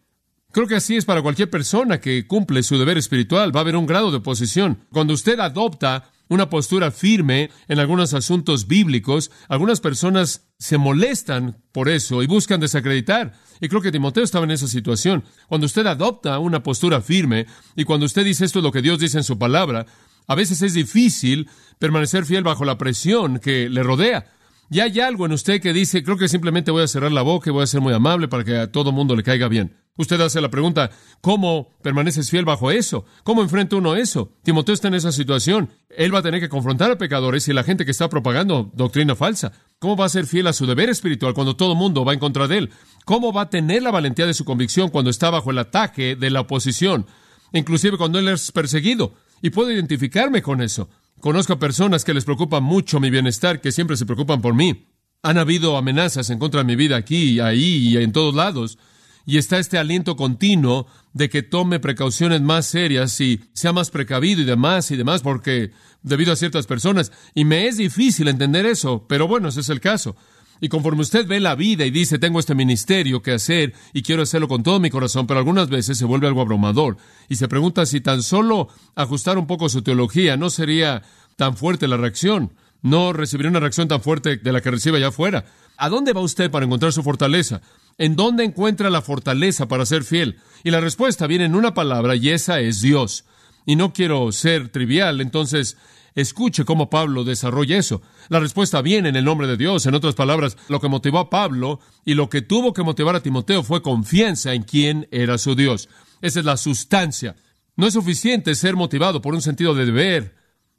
Creo 0.50 0.66
que 0.66 0.74
así 0.74 0.96
es 0.96 1.04
para 1.04 1.22
cualquier 1.22 1.48
persona 1.48 2.00
que 2.00 2.26
cumple 2.26 2.62
su 2.62 2.76
deber 2.76 2.98
espiritual. 2.98 3.54
Va 3.54 3.60
a 3.60 3.62
haber 3.62 3.76
un 3.76 3.86
grado 3.86 4.10
de 4.10 4.18
oposición. 4.18 4.84
Cuando 4.90 5.14
usted 5.14 5.38
adopta 5.38 6.11
una 6.32 6.50
postura 6.50 6.90
firme 6.90 7.50
en 7.68 7.78
algunos 7.78 8.14
asuntos 8.14 8.66
bíblicos, 8.66 9.30
algunas 9.48 9.80
personas 9.80 10.48
se 10.58 10.78
molestan 10.78 11.58
por 11.72 11.88
eso 11.88 12.22
y 12.22 12.26
buscan 12.26 12.60
desacreditar. 12.60 13.34
Y 13.60 13.68
creo 13.68 13.82
que 13.82 13.92
Timoteo 13.92 14.24
estaba 14.24 14.44
en 14.44 14.50
esa 14.50 14.66
situación. 14.66 15.24
Cuando 15.48 15.66
usted 15.66 15.86
adopta 15.86 16.38
una 16.38 16.62
postura 16.62 17.00
firme 17.00 17.46
y 17.76 17.84
cuando 17.84 18.06
usted 18.06 18.24
dice 18.24 18.44
esto 18.44 18.58
es 18.60 18.64
lo 18.64 18.72
que 18.72 18.82
Dios 18.82 18.98
dice 18.98 19.18
en 19.18 19.24
su 19.24 19.38
palabra, 19.38 19.86
a 20.26 20.34
veces 20.34 20.62
es 20.62 20.74
difícil 20.74 21.48
permanecer 21.78 22.24
fiel 22.24 22.44
bajo 22.44 22.64
la 22.64 22.78
presión 22.78 23.38
que 23.38 23.68
le 23.68 23.82
rodea. 23.82 24.26
Y 24.70 24.80
hay 24.80 25.00
algo 25.00 25.26
en 25.26 25.32
usted 25.32 25.60
que 25.60 25.72
dice, 25.72 26.02
creo 26.02 26.16
que 26.16 26.28
simplemente 26.28 26.70
voy 26.70 26.82
a 26.82 26.88
cerrar 26.88 27.12
la 27.12 27.22
boca 27.22 27.50
y 27.50 27.52
voy 27.52 27.64
a 27.64 27.66
ser 27.66 27.80
muy 27.80 27.92
amable 27.92 28.28
para 28.28 28.44
que 28.44 28.56
a 28.56 28.72
todo 28.72 28.90
mundo 28.90 29.14
le 29.14 29.22
caiga 29.22 29.48
bien. 29.48 29.81
Usted 29.96 30.18
hace 30.22 30.40
la 30.40 30.50
pregunta, 30.50 30.90
¿cómo 31.20 31.68
permaneces 31.82 32.30
fiel 32.30 32.46
bajo 32.46 32.70
eso? 32.70 33.04
¿Cómo 33.24 33.42
enfrenta 33.42 33.76
uno 33.76 33.94
eso? 33.94 34.32
Timoteo 34.42 34.74
está 34.74 34.88
en 34.88 34.94
esa 34.94 35.12
situación. 35.12 35.68
Él 35.90 36.14
va 36.14 36.20
a 36.20 36.22
tener 36.22 36.40
que 36.40 36.48
confrontar 36.48 36.90
a 36.90 36.96
pecadores 36.96 37.46
y 37.48 37.52
la 37.52 37.62
gente 37.62 37.84
que 37.84 37.90
está 37.90 38.08
propagando 38.08 38.70
doctrina 38.74 39.14
falsa. 39.14 39.52
¿Cómo 39.78 39.94
va 39.96 40.06
a 40.06 40.08
ser 40.08 40.26
fiel 40.26 40.46
a 40.46 40.54
su 40.54 40.64
deber 40.64 40.88
espiritual 40.88 41.34
cuando 41.34 41.56
todo 41.56 41.72
el 41.72 41.78
mundo 41.78 42.06
va 42.06 42.14
en 42.14 42.20
contra 42.20 42.48
de 42.48 42.56
él? 42.56 42.70
¿Cómo 43.04 43.34
va 43.34 43.42
a 43.42 43.50
tener 43.50 43.82
la 43.82 43.90
valentía 43.90 44.24
de 44.24 44.32
su 44.32 44.46
convicción 44.46 44.88
cuando 44.88 45.10
está 45.10 45.28
bajo 45.28 45.50
el 45.50 45.58
ataque 45.58 46.16
de 46.16 46.30
la 46.30 46.40
oposición? 46.40 47.04
Inclusive 47.52 47.98
cuando 47.98 48.18
él 48.18 48.28
es 48.28 48.50
perseguido. 48.50 49.12
Y 49.42 49.50
puedo 49.50 49.70
identificarme 49.70 50.40
con 50.40 50.62
eso. 50.62 50.88
Conozco 51.20 51.52
a 51.52 51.58
personas 51.58 52.02
que 52.04 52.14
les 52.14 52.24
preocupa 52.24 52.60
mucho 52.60 52.98
mi 52.98 53.10
bienestar, 53.10 53.60
que 53.60 53.72
siempre 53.72 53.98
se 53.98 54.06
preocupan 54.06 54.40
por 54.40 54.54
mí. 54.54 54.86
Han 55.22 55.36
habido 55.36 55.76
amenazas 55.76 56.30
en 56.30 56.38
contra 56.38 56.60
de 56.60 56.64
mi 56.64 56.76
vida 56.76 56.96
aquí, 56.96 57.40
ahí 57.40 57.88
y 57.88 57.96
en 57.98 58.12
todos 58.12 58.34
lados. 58.34 58.78
Y 59.26 59.38
está 59.38 59.58
este 59.58 59.78
aliento 59.78 60.16
continuo 60.16 60.86
de 61.12 61.28
que 61.28 61.42
tome 61.42 61.80
precauciones 61.80 62.40
más 62.40 62.66
serias 62.66 63.20
y 63.20 63.40
sea 63.52 63.72
más 63.72 63.90
precavido 63.90 64.42
y 64.42 64.44
demás 64.44 64.90
y 64.90 64.96
demás, 64.96 65.22
porque 65.22 65.70
debido 66.02 66.32
a 66.32 66.36
ciertas 66.36 66.66
personas, 66.66 67.12
y 67.34 67.44
me 67.44 67.66
es 67.66 67.76
difícil 67.76 68.28
entender 68.28 68.66
eso, 68.66 69.06
pero 69.08 69.28
bueno, 69.28 69.48
ese 69.48 69.60
es 69.60 69.68
el 69.68 69.80
caso. 69.80 70.16
Y 70.60 70.68
conforme 70.68 71.02
usted 71.02 71.26
ve 71.26 71.40
la 71.40 71.56
vida 71.56 71.84
y 71.84 71.90
dice, 71.90 72.20
tengo 72.20 72.38
este 72.38 72.54
ministerio 72.54 73.20
que 73.20 73.32
hacer 73.32 73.74
y 73.92 74.02
quiero 74.02 74.22
hacerlo 74.22 74.46
con 74.46 74.62
todo 74.62 74.78
mi 74.78 74.90
corazón, 74.90 75.26
pero 75.26 75.40
algunas 75.40 75.68
veces 75.68 75.98
se 75.98 76.04
vuelve 76.04 76.28
algo 76.28 76.40
abrumador 76.40 76.98
y 77.28 77.34
se 77.34 77.48
pregunta 77.48 77.84
si 77.84 78.00
tan 78.00 78.22
solo 78.22 78.68
ajustar 78.94 79.38
un 79.38 79.48
poco 79.48 79.68
su 79.68 79.82
teología 79.82 80.36
no 80.36 80.50
sería 80.50 81.02
tan 81.34 81.56
fuerte 81.56 81.88
la 81.88 81.96
reacción, 81.96 82.52
no 82.80 83.12
recibiría 83.12 83.50
una 83.50 83.58
reacción 83.58 83.88
tan 83.88 84.02
fuerte 84.02 84.36
de 84.36 84.52
la 84.52 84.60
que 84.60 84.70
recibe 84.70 84.98
allá 84.98 85.08
afuera. 85.08 85.46
¿A 85.76 85.88
dónde 85.88 86.12
va 86.12 86.20
usted 86.20 86.48
para 86.48 86.64
encontrar 86.64 86.92
su 86.92 87.02
fortaleza? 87.02 87.60
¿En 87.98 88.16
dónde 88.16 88.44
encuentra 88.44 88.90
la 88.90 89.02
fortaleza 89.02 89.68
para 89.68 89.86
ser 89.86 90.04
fiel? 90.04 90.38
Y 90.64 90.70
la 90.70 90.80
respuesta 90.80 91.26
viene 91.26 91.44
en 91.44 91.54
una 91.54 91.74
palabra 91.74 92.16
y 92.16 92.30
esa 92.30 92.60
es 92.60 92.80
Dios. 92.80 93.24
Y 93.66 93.76
no 93.76 93.92
quiero 93.92 94.32
ser 94.32 94.68
trivial, 94.68 95.20
entonces 95.20 95.76
Escuche 96.14 96.64
cómo 96.64 96.90
Pablo 96.90 97.24
desarrolla 97.24 97.78
eso. 97.78 98.02
La 98.28 98.38
respuesta 98.38 98.82
viene 98.82 99.08
en 99.08 99.16
el 99.16 99.24
nombre 99.24 99.46
de 99.46 99.56
Dios. 99.56 99.86
En 99.86 99.94
otras 99.94 100.14
palabras, 100.14 100.58
lo 100.68 100.80
que 100.80 100.88
motivó 100.88 101.18
a 101.18 101.30
Pablo 101.30 101.80
y 102.04 102.14
lo 102.14 102.28
que 102.28 102.42
tuvo 102.42 102.72
que 102.72 102.82
motivar 102.82 103.16
a 103.16 103.22
Timoteo 103.22 103.62
fue 103.62 103.82
confianza 103.82 104.52
en 104.52 104.62
quién 104.62 105.08
era 105.10 105.38
su 105.38 105.54
Dios. 105.54 105.88
Esa 106.20 106.40
es 106.40 106.44
la 106.44 106.56
sustancia. 106.56 107.36
No 107.76 107.86
es 107.86 107.94
suficiente 107.94 108.54
ser 108.54 108.76
motivado 108.76 109.22
por 109.22 109.34
un 109.34 109.40
sentido 109.40 109.74
de 109.74 109.86
deber. 109.86 110.36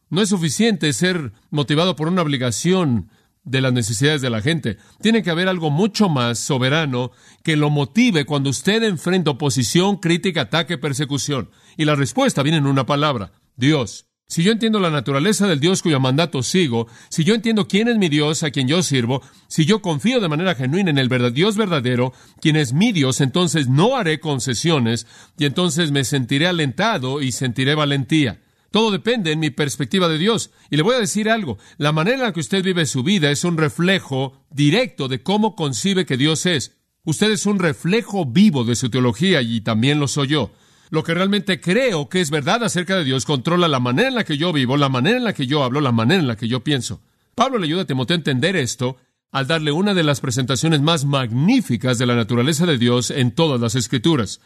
No 0.10 0.22
es 0.22 0.30
suficiente 0.30 0.94
ser 0.94 1.32
motivado 1.50 1.96
por 1.96 2.08
una 2.08 2.22
obligación 2.22 3.10
de 3.44 3.62
las 3.62 3.74
necesidades 3.74 4.22
de 4.22 4.30
la 4.30 4.42
gente. 4.42 4.78
Tiene 5.02 5.24
que 5.24 5.30
haber 5.30 5.48
algo 5.48 5.70
mucho 5.70 6.10
más 6.10 6.40
soberano 6.40 7.12
que 7.44 7.56
lo 7.58 7.70
motive 7.70 8.26
cuando 8.26 8.50
usted 8.50 8.84
enfrenta 8.84 9.32
oposición, 9.32 9.98
crítica, 9.98 10.42
ataque, 10.42 10.78
persecución. 10.78 11.50
Y 11.78 11.86
la 11.86 11.96
respuesta 11.96 12.44
viene 12.44 12.60
en 12.60 12.68
una 12.68 12.86
palabra, 12.86 13.34
Dios. 13.56 14.08
Si 14.26 14.42
yo 14.42 14.52
entiendo 14.52 14.80
la 14.80 14.90
naturaleza 14.90 15.48
del 15.48 15.60
Dios 15.60 15.84
cuyo 15.84 16.00
mandato 16.00 16.42
sigo, 16.42 16.88
si 17.10 17.24
yo 17.24 17.36
entiendo 17.36 17.68
quién 17.68 17.88
es 17.88 17.98
mi 17.98 18.10
Dios 18.10 18.42
a 18.42 18.52
quien 18.52 18.68
yo 18.68 18.82
sirvo, 18.82 19.22
si 19.48 19.66
yo 19.66 19.82
confío 19.82 20.20
de 20.22 20.30
manera 20.30 20.56
genuina 20.56 20.90
en 20.90 20.98
el 20.98 21.34
Dios 21.34 21.56
verdadero, 21.58 22.14
quien 22.42 22.56
es 22.56 22.74
mi 22.74 22.92
Dios, 22.94 23.22
entonces 23.22 23.68
no 23.68 23.96
haré 23.96 24.20
concesiones 24.20 25.06
y 25.38 25.46
entonces 25.46 25.92
me 25.92 26.04
sentiré 26.04 26.48
alentado 26.48 27.22
y 27.22 27.32
sentiré 27.32 27.76
valentía. 27.76 28.43
Todo 28.74 28.90
depende 28.90 29.32
en 29.32 29.40
mi 29.40 29.52
perspectiva 29.52 30.10
de 30.10 30.18
Dios. 30.18 30.50
Y 30.72 30.78
le 30.78 30.82
voy 30.82 30.96
a 30.96 31.00
decir 31.00 31.30
algo, 31.30 31.60
la 31.78 31.92
manera 31.92 32.18
en 32.18 32.24
la 32.24 32.34
que 32.34 32.40
usted 32.40 32.64
vive 32.64 32.88
su 32.88 33.04
vida 33.04 33.30
es 33.30 33.44
un 33.44 33.56
reflejo 33.56 34.44
directo 34.50 35.08
de 35.08 35.22
cómo 35.22 35.56
concibe 35.56 36.08
que 36.08 36.18
Dios 36.18 36.48
es. 36.48 36.76
Usted 37.04 37.30
es 37.30 37.46
un 37.46 37.60
reflejo 37.60 38.26
vivo 38.26 38.64
de 38.64 38.74
su 38.74 38.90
teología 38.90 39.44
y 39.44 39.62
también 39.62 40.00
lo 40.00 40.08
soy 40.08 40.30
yo 40.30 40.52
lo 40.90 41.04
que 41.04 41.14
realmente 41.14 41.60
creo 41.60 42.08
que 42.08 42.22
es 42.22 42.30
verdad 42.30 42.64
acerca 42.64 42.96
de 42.96 43.04
Dios 43.04 43.26
controla 43.26 43.68
la 43.68 43.80
manera 43.80 44.10
en 44.10 44.16
la 44.16 44.24
que 44.24 44.38
yo 44.38 44.54
vivo, 44.54 44.78
la 44.78 44.90
manera 44.90 45.18
en 45.18 45.24
la 45.24 45.34
que 45.34 45.48
yo 45.48 45.64
hablo, 45.64 45.82
la 45.82 45.92
manera 45.92 46.22
en 46.22 46.28
la 46.28 46.36
que 46.36 46.48
yo 46.48 46.64
pienso. 46.64 47.02
Pablo 47.34 47.58
le 47.58 47.66
ayuda 47.66 47.82
a 47.82 47.86
Timoteo 47.86 48.14
a 48.14 48.20
entender 48.20 48.56
esto 48.56 48.98
al 49.32 49.48
darle 49.48 49.72
una 49.72 49.96
de 49.96 50.04
las 50.04 50.22
presentaciones 50.22 50.82
más 50.82 51.06
magníficas 51.06 51.98
de 51.98 52.06
la 52.06 52.16
naturaleza 52.16 52.68
de 52.68 52.78
Dios 52.78 53.10
en 53.10 53.32
todas 53.32 53.60
las 53.60 53.74
Escrituras. 53.74 54.40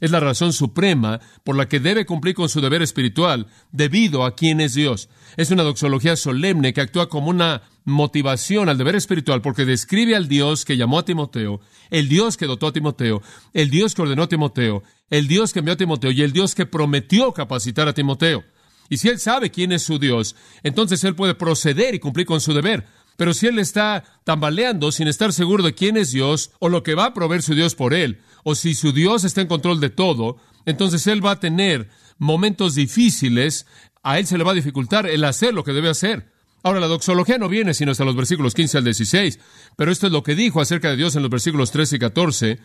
Es 0.00 0.10
la 0.10 0.20
razón 0.20 0.52
suprema 0.52 1.20
por 1.44 1.56
la 1.56 1.68
que 1.68 1.80
debe 1.80 2.04
cumplir 2.04 2.34
con 2.34 2.48
su 2.48 2.60
deber 2.60 2.82
espiritual 2.82 3.46
debido 3.72 4.24
a 4.24 4.34
quién 4.34 4.60
es 4.60 4.74
Dios. 4.74 5.08
Es 5.36 5.50
una 5.50 5.62
doxología 5.62 6.16
solemne 6.16 6.72
que 6.72 6.80
actúa 6.80 7.08
como 7.08 7.30
una 7.30 7.62
motivación 7.84 8.68
al 8.68 8.78
deber 8.78 8.96
espiritual 8.96 9.40
porque 9.42 9.64
describe 9.64 10.16
al 10.16 10.28
Dios 10.28 10.64
que 10.64 10.76
llamó 10.76 10.98
a 10.98 11.04
Timoteo, 11.04 11.60
el 11.90 12.08
Dios 12.08 12.36
que 12.36 12.46
dotó 12.46 12.68
a 12.68 12.72
Timoteo, 12.72 13.22
el 13.52 13.70
Dios 13.70 13.94
que 13.94 14.02
ordenó 14.02 14.24
a 14.24 14.28
Timoteo, 14.28 14.82
el 15.10 15.28
Dios 15.28 15.52
que 15.52 15.60
envió 15.60 15.74
a 15.74 15.78
Timoteo 15.78 16.10
y 16.10 16.22
el 16.22 16.32
Dios 16.32 16.54
que 16.54 16.66
prometió 16.66 17.32
capacitar 17.32 17.88
a 17.88 17.94
Timoteo. 17.94 18.42
Y 18.88 18.98
si 18.98 19.08
él 19.08 19.18
sabe 19.18 19.50
quién 19.50 19.72
es 19.72 19.82
su 19.82 19.98
Dios, 19.98 20.34
entonces 20.62 21.04
él 21.04 21.14
puede 21.14 21.34
proceder 21.34 21.94
y 21.94 22.00
cumplir 22.00 22.26
con 22.26 22.40
su 22.40 22.52
deber. 22.52 22.86
Pero 23.16 23.32
si 23.32 23.46
él 23.46 23.58
está 23.58 24.04
tambaleando 24.24 24.90
sin 24.90 25.08
estar 25.08 25.32
seguro 25.32 25.62
de 25.62 25.74
quién 25.74 25.96
es 25.96 26.10
Dios 26.10 26.50
o 26.58 26.68
lo 26.68 26.82
que 26.82 26.94
va 26.94 27.06
a 27.06 27.14
proveer 27.14 27.42
su 27.42 27.54
Dios 27.54 27.74
por 27.74 27.94
él, 27.94 28.20
o 28.44 28.54
si 28.54 28.74
su 28.74 28.92
Dios 28.92 29.24
está 29.24 29.40
en 29.40 29.48
control 29.48 29.80
de 29.80 29.90
todo, 29.90 30.36
entonces 30.66 31.06
él 31.08 31.24
va 31.24 31.32
a 31.32 31.40
tener 31.40 31.88
momentos 32.18 32.76
difíciles, 32.76 33.66
a 34.02 34.18
él 34.18 34.26
se 34.26 34.38
le 34.38 34.44
va 34.44 34.52
a 34.52 34.54
dificultar 34.54 35.06
el 35.06 35.24
hacer 35.24 35.52
lo 35.52 35.64
que 35.64 35.72
debe 35.72 35.88
hacer. 35.88 36.32
Ahora, 36.62 36.80
la 36.80 36.86
doxología 36.86 37.36
no 37.36 37.48
viene 37.48 37.74
sino 37.74 37.90
hasta 37.90 38.04
los 38.04 38.16
versículos 38.16 38.54
15 38.54 38.78
al 38.78 38.84
16, 38.84 39.38
pero 39.76 39.90
esto 39.90 40.06
es 40.06 40.12
lo 40.12 40.22
que 40.22 40.34
dijo 40.34 40.60
acerca 40.60 40.88
de 40.88 40.96
Dios 40.96 41.16
en 41.16 41.22
los 41.22 41.30
versículos 41.30 41.70
13 41.70 41.96
y 41.96 41.98
14, 41.98 42.60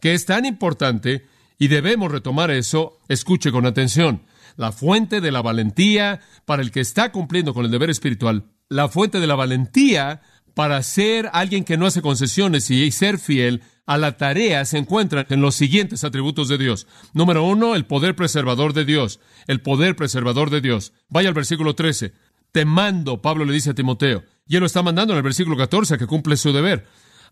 que 0.00 0.14
es 0.14 0.26
tan 0.26 0.46
importante 0.46 1.26
y 1.58 1.68
debemos 1.68 2.10
retomar 2.10 2.50
eso. 2.50 2.98
Escuche 3.08 3.52
con 3.52 3.66
atención. 3.66 4.22
La 4.56 4.72
fuente 4.72 5.20
de 5.20 5.30
la 5.30 5.42
valentía 5.42 6.20
para 6.44 6.62
el 6.62 6.70
que 6.70 6.80
está 6.80 7.12
cumpliendo 7.12 7.54
con 7.54 7.64
el 7.64 7.70
deber 7.70 7.90
espiritual, 7.90 8.46
la 8.68 8.88
fuente 8.88 9.20
de 9.20 9.26
la 9.26 9.34
valentía 9.34 10.22
para 10.54 10.82
ser 10.82 11.28
alguien 11.32 11.64
que 11.64 11.76
no 11.76 11.86
hace 11.86 12.02
concesiones 12.02 12.70
y 12.70 12.90
ser 12.90 13.18
fiel 13.18 13.62
a 13.86 13.96
la 13.96 14.16
tarea 14.16 14.64
se 14.64 14.78
encuentra 14.78 15.26
en 15.30 15.40
los 15.40 15.54
siguientes 15.54 16.04
atributos 16.04 16.48
de 16.48 16.58
Dios. 16.58 16.86
Número 17.12 17.44
uno, 17.44 17.74
el 17.74 17.86
poder 17.86 18.16
preservador 18.16 18.72
de 18.72 18.84
Dios. 18.84 19.20
El 19.46 19.60
poder 19.60 19.96
preservador 19.96 20.50
de 20.50 20.60
Dios. 20.60 20.92
Vaya 21.08 21.28
al 21.28 21.34
versículo 21.34 21.74
13. 21.74 22.12
Te 22.52 22.64
mando, 22.64 23.22
Pablo 23.22 23.44
le 23.44 23.52
dice 23.52 23.70
a 23.70 23.74
Timoteo. 23.74 24.24
Y 24.48 24.56
él 24.56 24.60
lo 24.60 24.66
está 24.66 24.82
mandando 24.82 25.12
en 25.12 25.18
el 25.18 25.22
versículo 25.22 25.56
14 25.56 25.94
a 25.94 25.98
que 25.98 26.06
cumple 26.06 26.36
su 26.36 26.52
deber, 26.52 26.86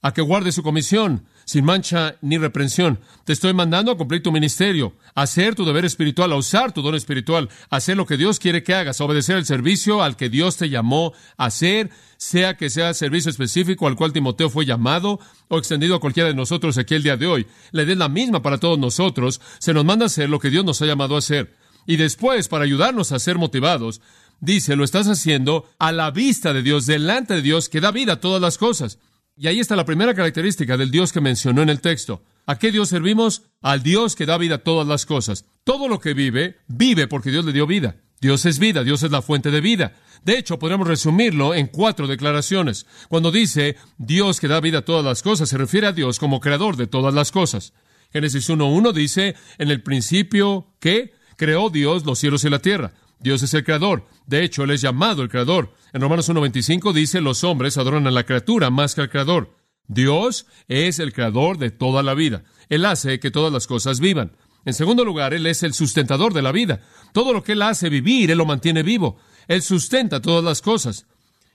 a 0.04 0.12
que 0.12 0.20
guarde 0.20 0.52
su 0.52 0.62
comisión, 0.62 1.24
sin 1.46 1.64
mancha 1.64 2.16
ni 2.20 2.36
reprensión. 2.36 3.00
Te 3.24 3.32
estoy 3.32 3.54
mandando 3.54 3.90
a 3.90 3.96
cumplir 3.96 4.22
tu 4.22 4.32
ministerio, 4.32 4.92
a 5.14 5.22
hacer 5.22 5.54
tu 5.54 5.64
deber 5.64 5.86
espiritual, 5.86 6.30
a 6.30 6.36
usar 6.36 6.72
tu 6.72 6.82
don 6.82 6.94
espiritual, 6.94 7.48
a 7.70 7.76
hacer 7.76 7.96
lo 7.96 8.04
que 8.04 8.18
Dios 8.18 8.38
quiere 8.38 8.62
que 8.62 8.74
hagas, 8.74 9.00
a 9.00 9.04
obedecer 9.04 9.38
el 9.38 9.46
servicio 9.46 10.02
al 10.02 10.18
que 10.18 10.28
Dios 10.28 10.58
te 10.58 10.68
llamó 10.68 11.14
a 11.38 11.46
hacer, 11.46 11.88
sea 12.18 12.54
que 12.58 12.68
sea 12.68 12.92
servicio 12.92 13.30
específico 13.30 13.86
al 13.86 13.96
cual 13.96 14.12
Timoteo 14.12 14.50
fue 14.50 14.66
llamado 14.66 15.20
o 15.48 15.56
extendido 15.56 15.94
a 15.94 16.00
cualquiera 16.00 16.28
de 16.28 16.34
nosotros 16.34 16.76
aquí 16.76 16.94
el 16.94 17.02
día 17.02 17.16
de 17.16 17.26
hoy. 17.26 17.46
La 17.70 17.84
idea 17.84 17.94
es 17.94 17.98
la 17.98 18.10
misma 18.10 18.42
para 18.42 18.58
todos 18.58 18.78
nosotros. 18.78 19.40
Se 19.58 19.72
nos 19.72 19.86
manda 19.86 20.04
a 20.04 20.08
hacer 20.08 20.28
lo 20.28 20.38
que 20.38 20.50
Dios 20.50 20.66
nos 20.66 20.82
ha 20.82 20.86
llamado 20.86 21.14
a 21.14 21.20
hacer. 21.20 21.56
Y 21.86 21.96
después, 21.96 22.48
para 22.48 22.64
ayudarnos 22.64 23.10
a 23.12 23.18
ser 23.18 23.38
motivados, 23.38 24.02
dice, 24.40 24.76
lo 24.76 24.84
estás 24.84 25.08
haciendo 25.08 25.66
a 25.78 25.92
la 25.92 26.10
vista 26.10 26.52
de 26.52 26.62
Dios, 26.62 26.84
delante 26.84 27.32
de 27.32 27.42
Dios, 27.42 27.70
que 27.70 27.80
da 27.80 27.90
vida 27.90 28.14
a 28.14 28.20
todas 28.20 28.42
las 28.42 28.58
cosas. 28.58 28.98
Y 29.36 29.48
ahí 29.48 29.58
está 29.58 29.74
la 29.74 29.84
primera 29.84 30.14
característica 30.14 30.76
del 30.76 30.92
Dios 30.92 31.12
que 31.12 31.20
mencionó 31.20 31.62
en 31.62 31.68
el 31.68 31.80
texto. 31.80 32.22
¿A 32.46 32.56
qué 32.56 32.70
Dios 32.70 32.90
servimos? 32.90 33.42
Al 33.62 33.82
Dios 33.82 34.14
que 34.14 34.26
da 34.26 34.38
vida 34.38 34.56
a 34.56 34.58
todas 34.58 34.86
las 34.86 35.06
cosas. 35.06 35.46
Todo 35.64 35.88
lo 35.88 35.98
que 35.98 36.14
vive, 36.14 36.58
vive 36.68 37.08
porque 37.08 37.32
Dios 37.32 37.44
le 37.44 37.52
dio 37.52 37.66
vida. 37.66 37.96
Dios 38.20 38.46
es 38.46 38.60
vida, 38.60 38.84
Dios 38.84 39.02
es 39.02 39.10
la 39.10 39.22
fuente 39.22 39.50
de 39.50 39.60
vida. 39.60 39.96
De 40.22 40.38
hecho, 40.38 40.58
podríamos 40.58 40.86
resumirlo 40.86 41.52
en 41.52 41.66
cuatro 41.66 42.06
declaraciones. 42.06 42.86
Cuando 43.08 43.32
dice 43.32 43.76
Dios 43.98 44.38
que 44.38 44.46
da 44.46 44.60
vida 44.60 44.78
a 44.78 44.84
todas 44.84 45.04
las 45.04 45.22
cosas, 45.22 45.48
se 45.48 45.58
refiere 45.58 45.88
a 45.88 45.92
Dios 45.92 46.20
como 46.20 46.40
creador 46.40 46.76
de 46.76 46.86
todas 46.86 47.12
las 47.12 47.32
cosas. 47.32 47.72
Génesis 48.12 48.48
1.1 48.48 48.92
dice, 48.92 49.34
en 49.58 49.70
el 49.70 49.82
principio, 49.82 50.68
¿qué? 50.78 51.12
Creó 51.36 51.70
Dios 51.70 52.06
los 52.06 52.20
cielos 52.20 52.44
y 52.44 52.50
la 52.50 52.60
tierra. 52.60 52.92
Dios 53.24 53.42
es 53.42 53.54
el 53.54 53.64
creador. 53.64 54.06
De 54.26 54.44
hecho, 54.44 54.64
Él 54.64 54.70
es 54.70 54.82
llamado 54.82 55.22
el 55.22 55.30
creador. 55.30 55.72
En 55.94 56.02
Romanos 56.02 56.28
1.25 56.28 56.92
dice, 56.92 57.22
los 57.22 57.42
hombres 57.42 57.78
adoran 57.78 58.06
a 58.06 58.10
la 58.10 58.26
criatura 58.26 58.68
más 58.68 58.94
que 58.94 59.00
al 59.00 59.08
creador. 59.08 59.56
Dios 59.88 60.44
es 60.68 60.98
el 60.98 61.14
creador 61.14 61.56
de 61.56 61.70
toda 61.70 62.02
la 62.02 62.12
vida. 62.12 62.44
Él 62.68 62.84
hace 62.84 63.18
que 63.20 63.30
todas 63.30 63.50
las 63.50 63.66
cosas 63.66 63.98
vivan. 63.98 64.36
En 64.66 64.74
segundo 64.74 65.06
lugar, 65.06 65.32
Él 65.32 65.46
es 65.46 65.62
el 65.62 65.72
sustentador 65.72 66.34
de 66.34 66.42
la 66.42 66.52
vida. 66.52 66.82
Todo 67.14 67.32
lo 67.32 67.42
que 67.42 67.52
Él 67.52 67.62
hace 67.62 67.88
vivir, 67.88 68.30
Él 68.30 68.36
lo 68.36 68.44
mantiene 68.44 68.82
vivo. 68.82 69.16
Él 69.48 69.62
sustenta 69.62 70.20
todas 70.20 70.44
las 70.44 70.60
cosas. 70.60 71.06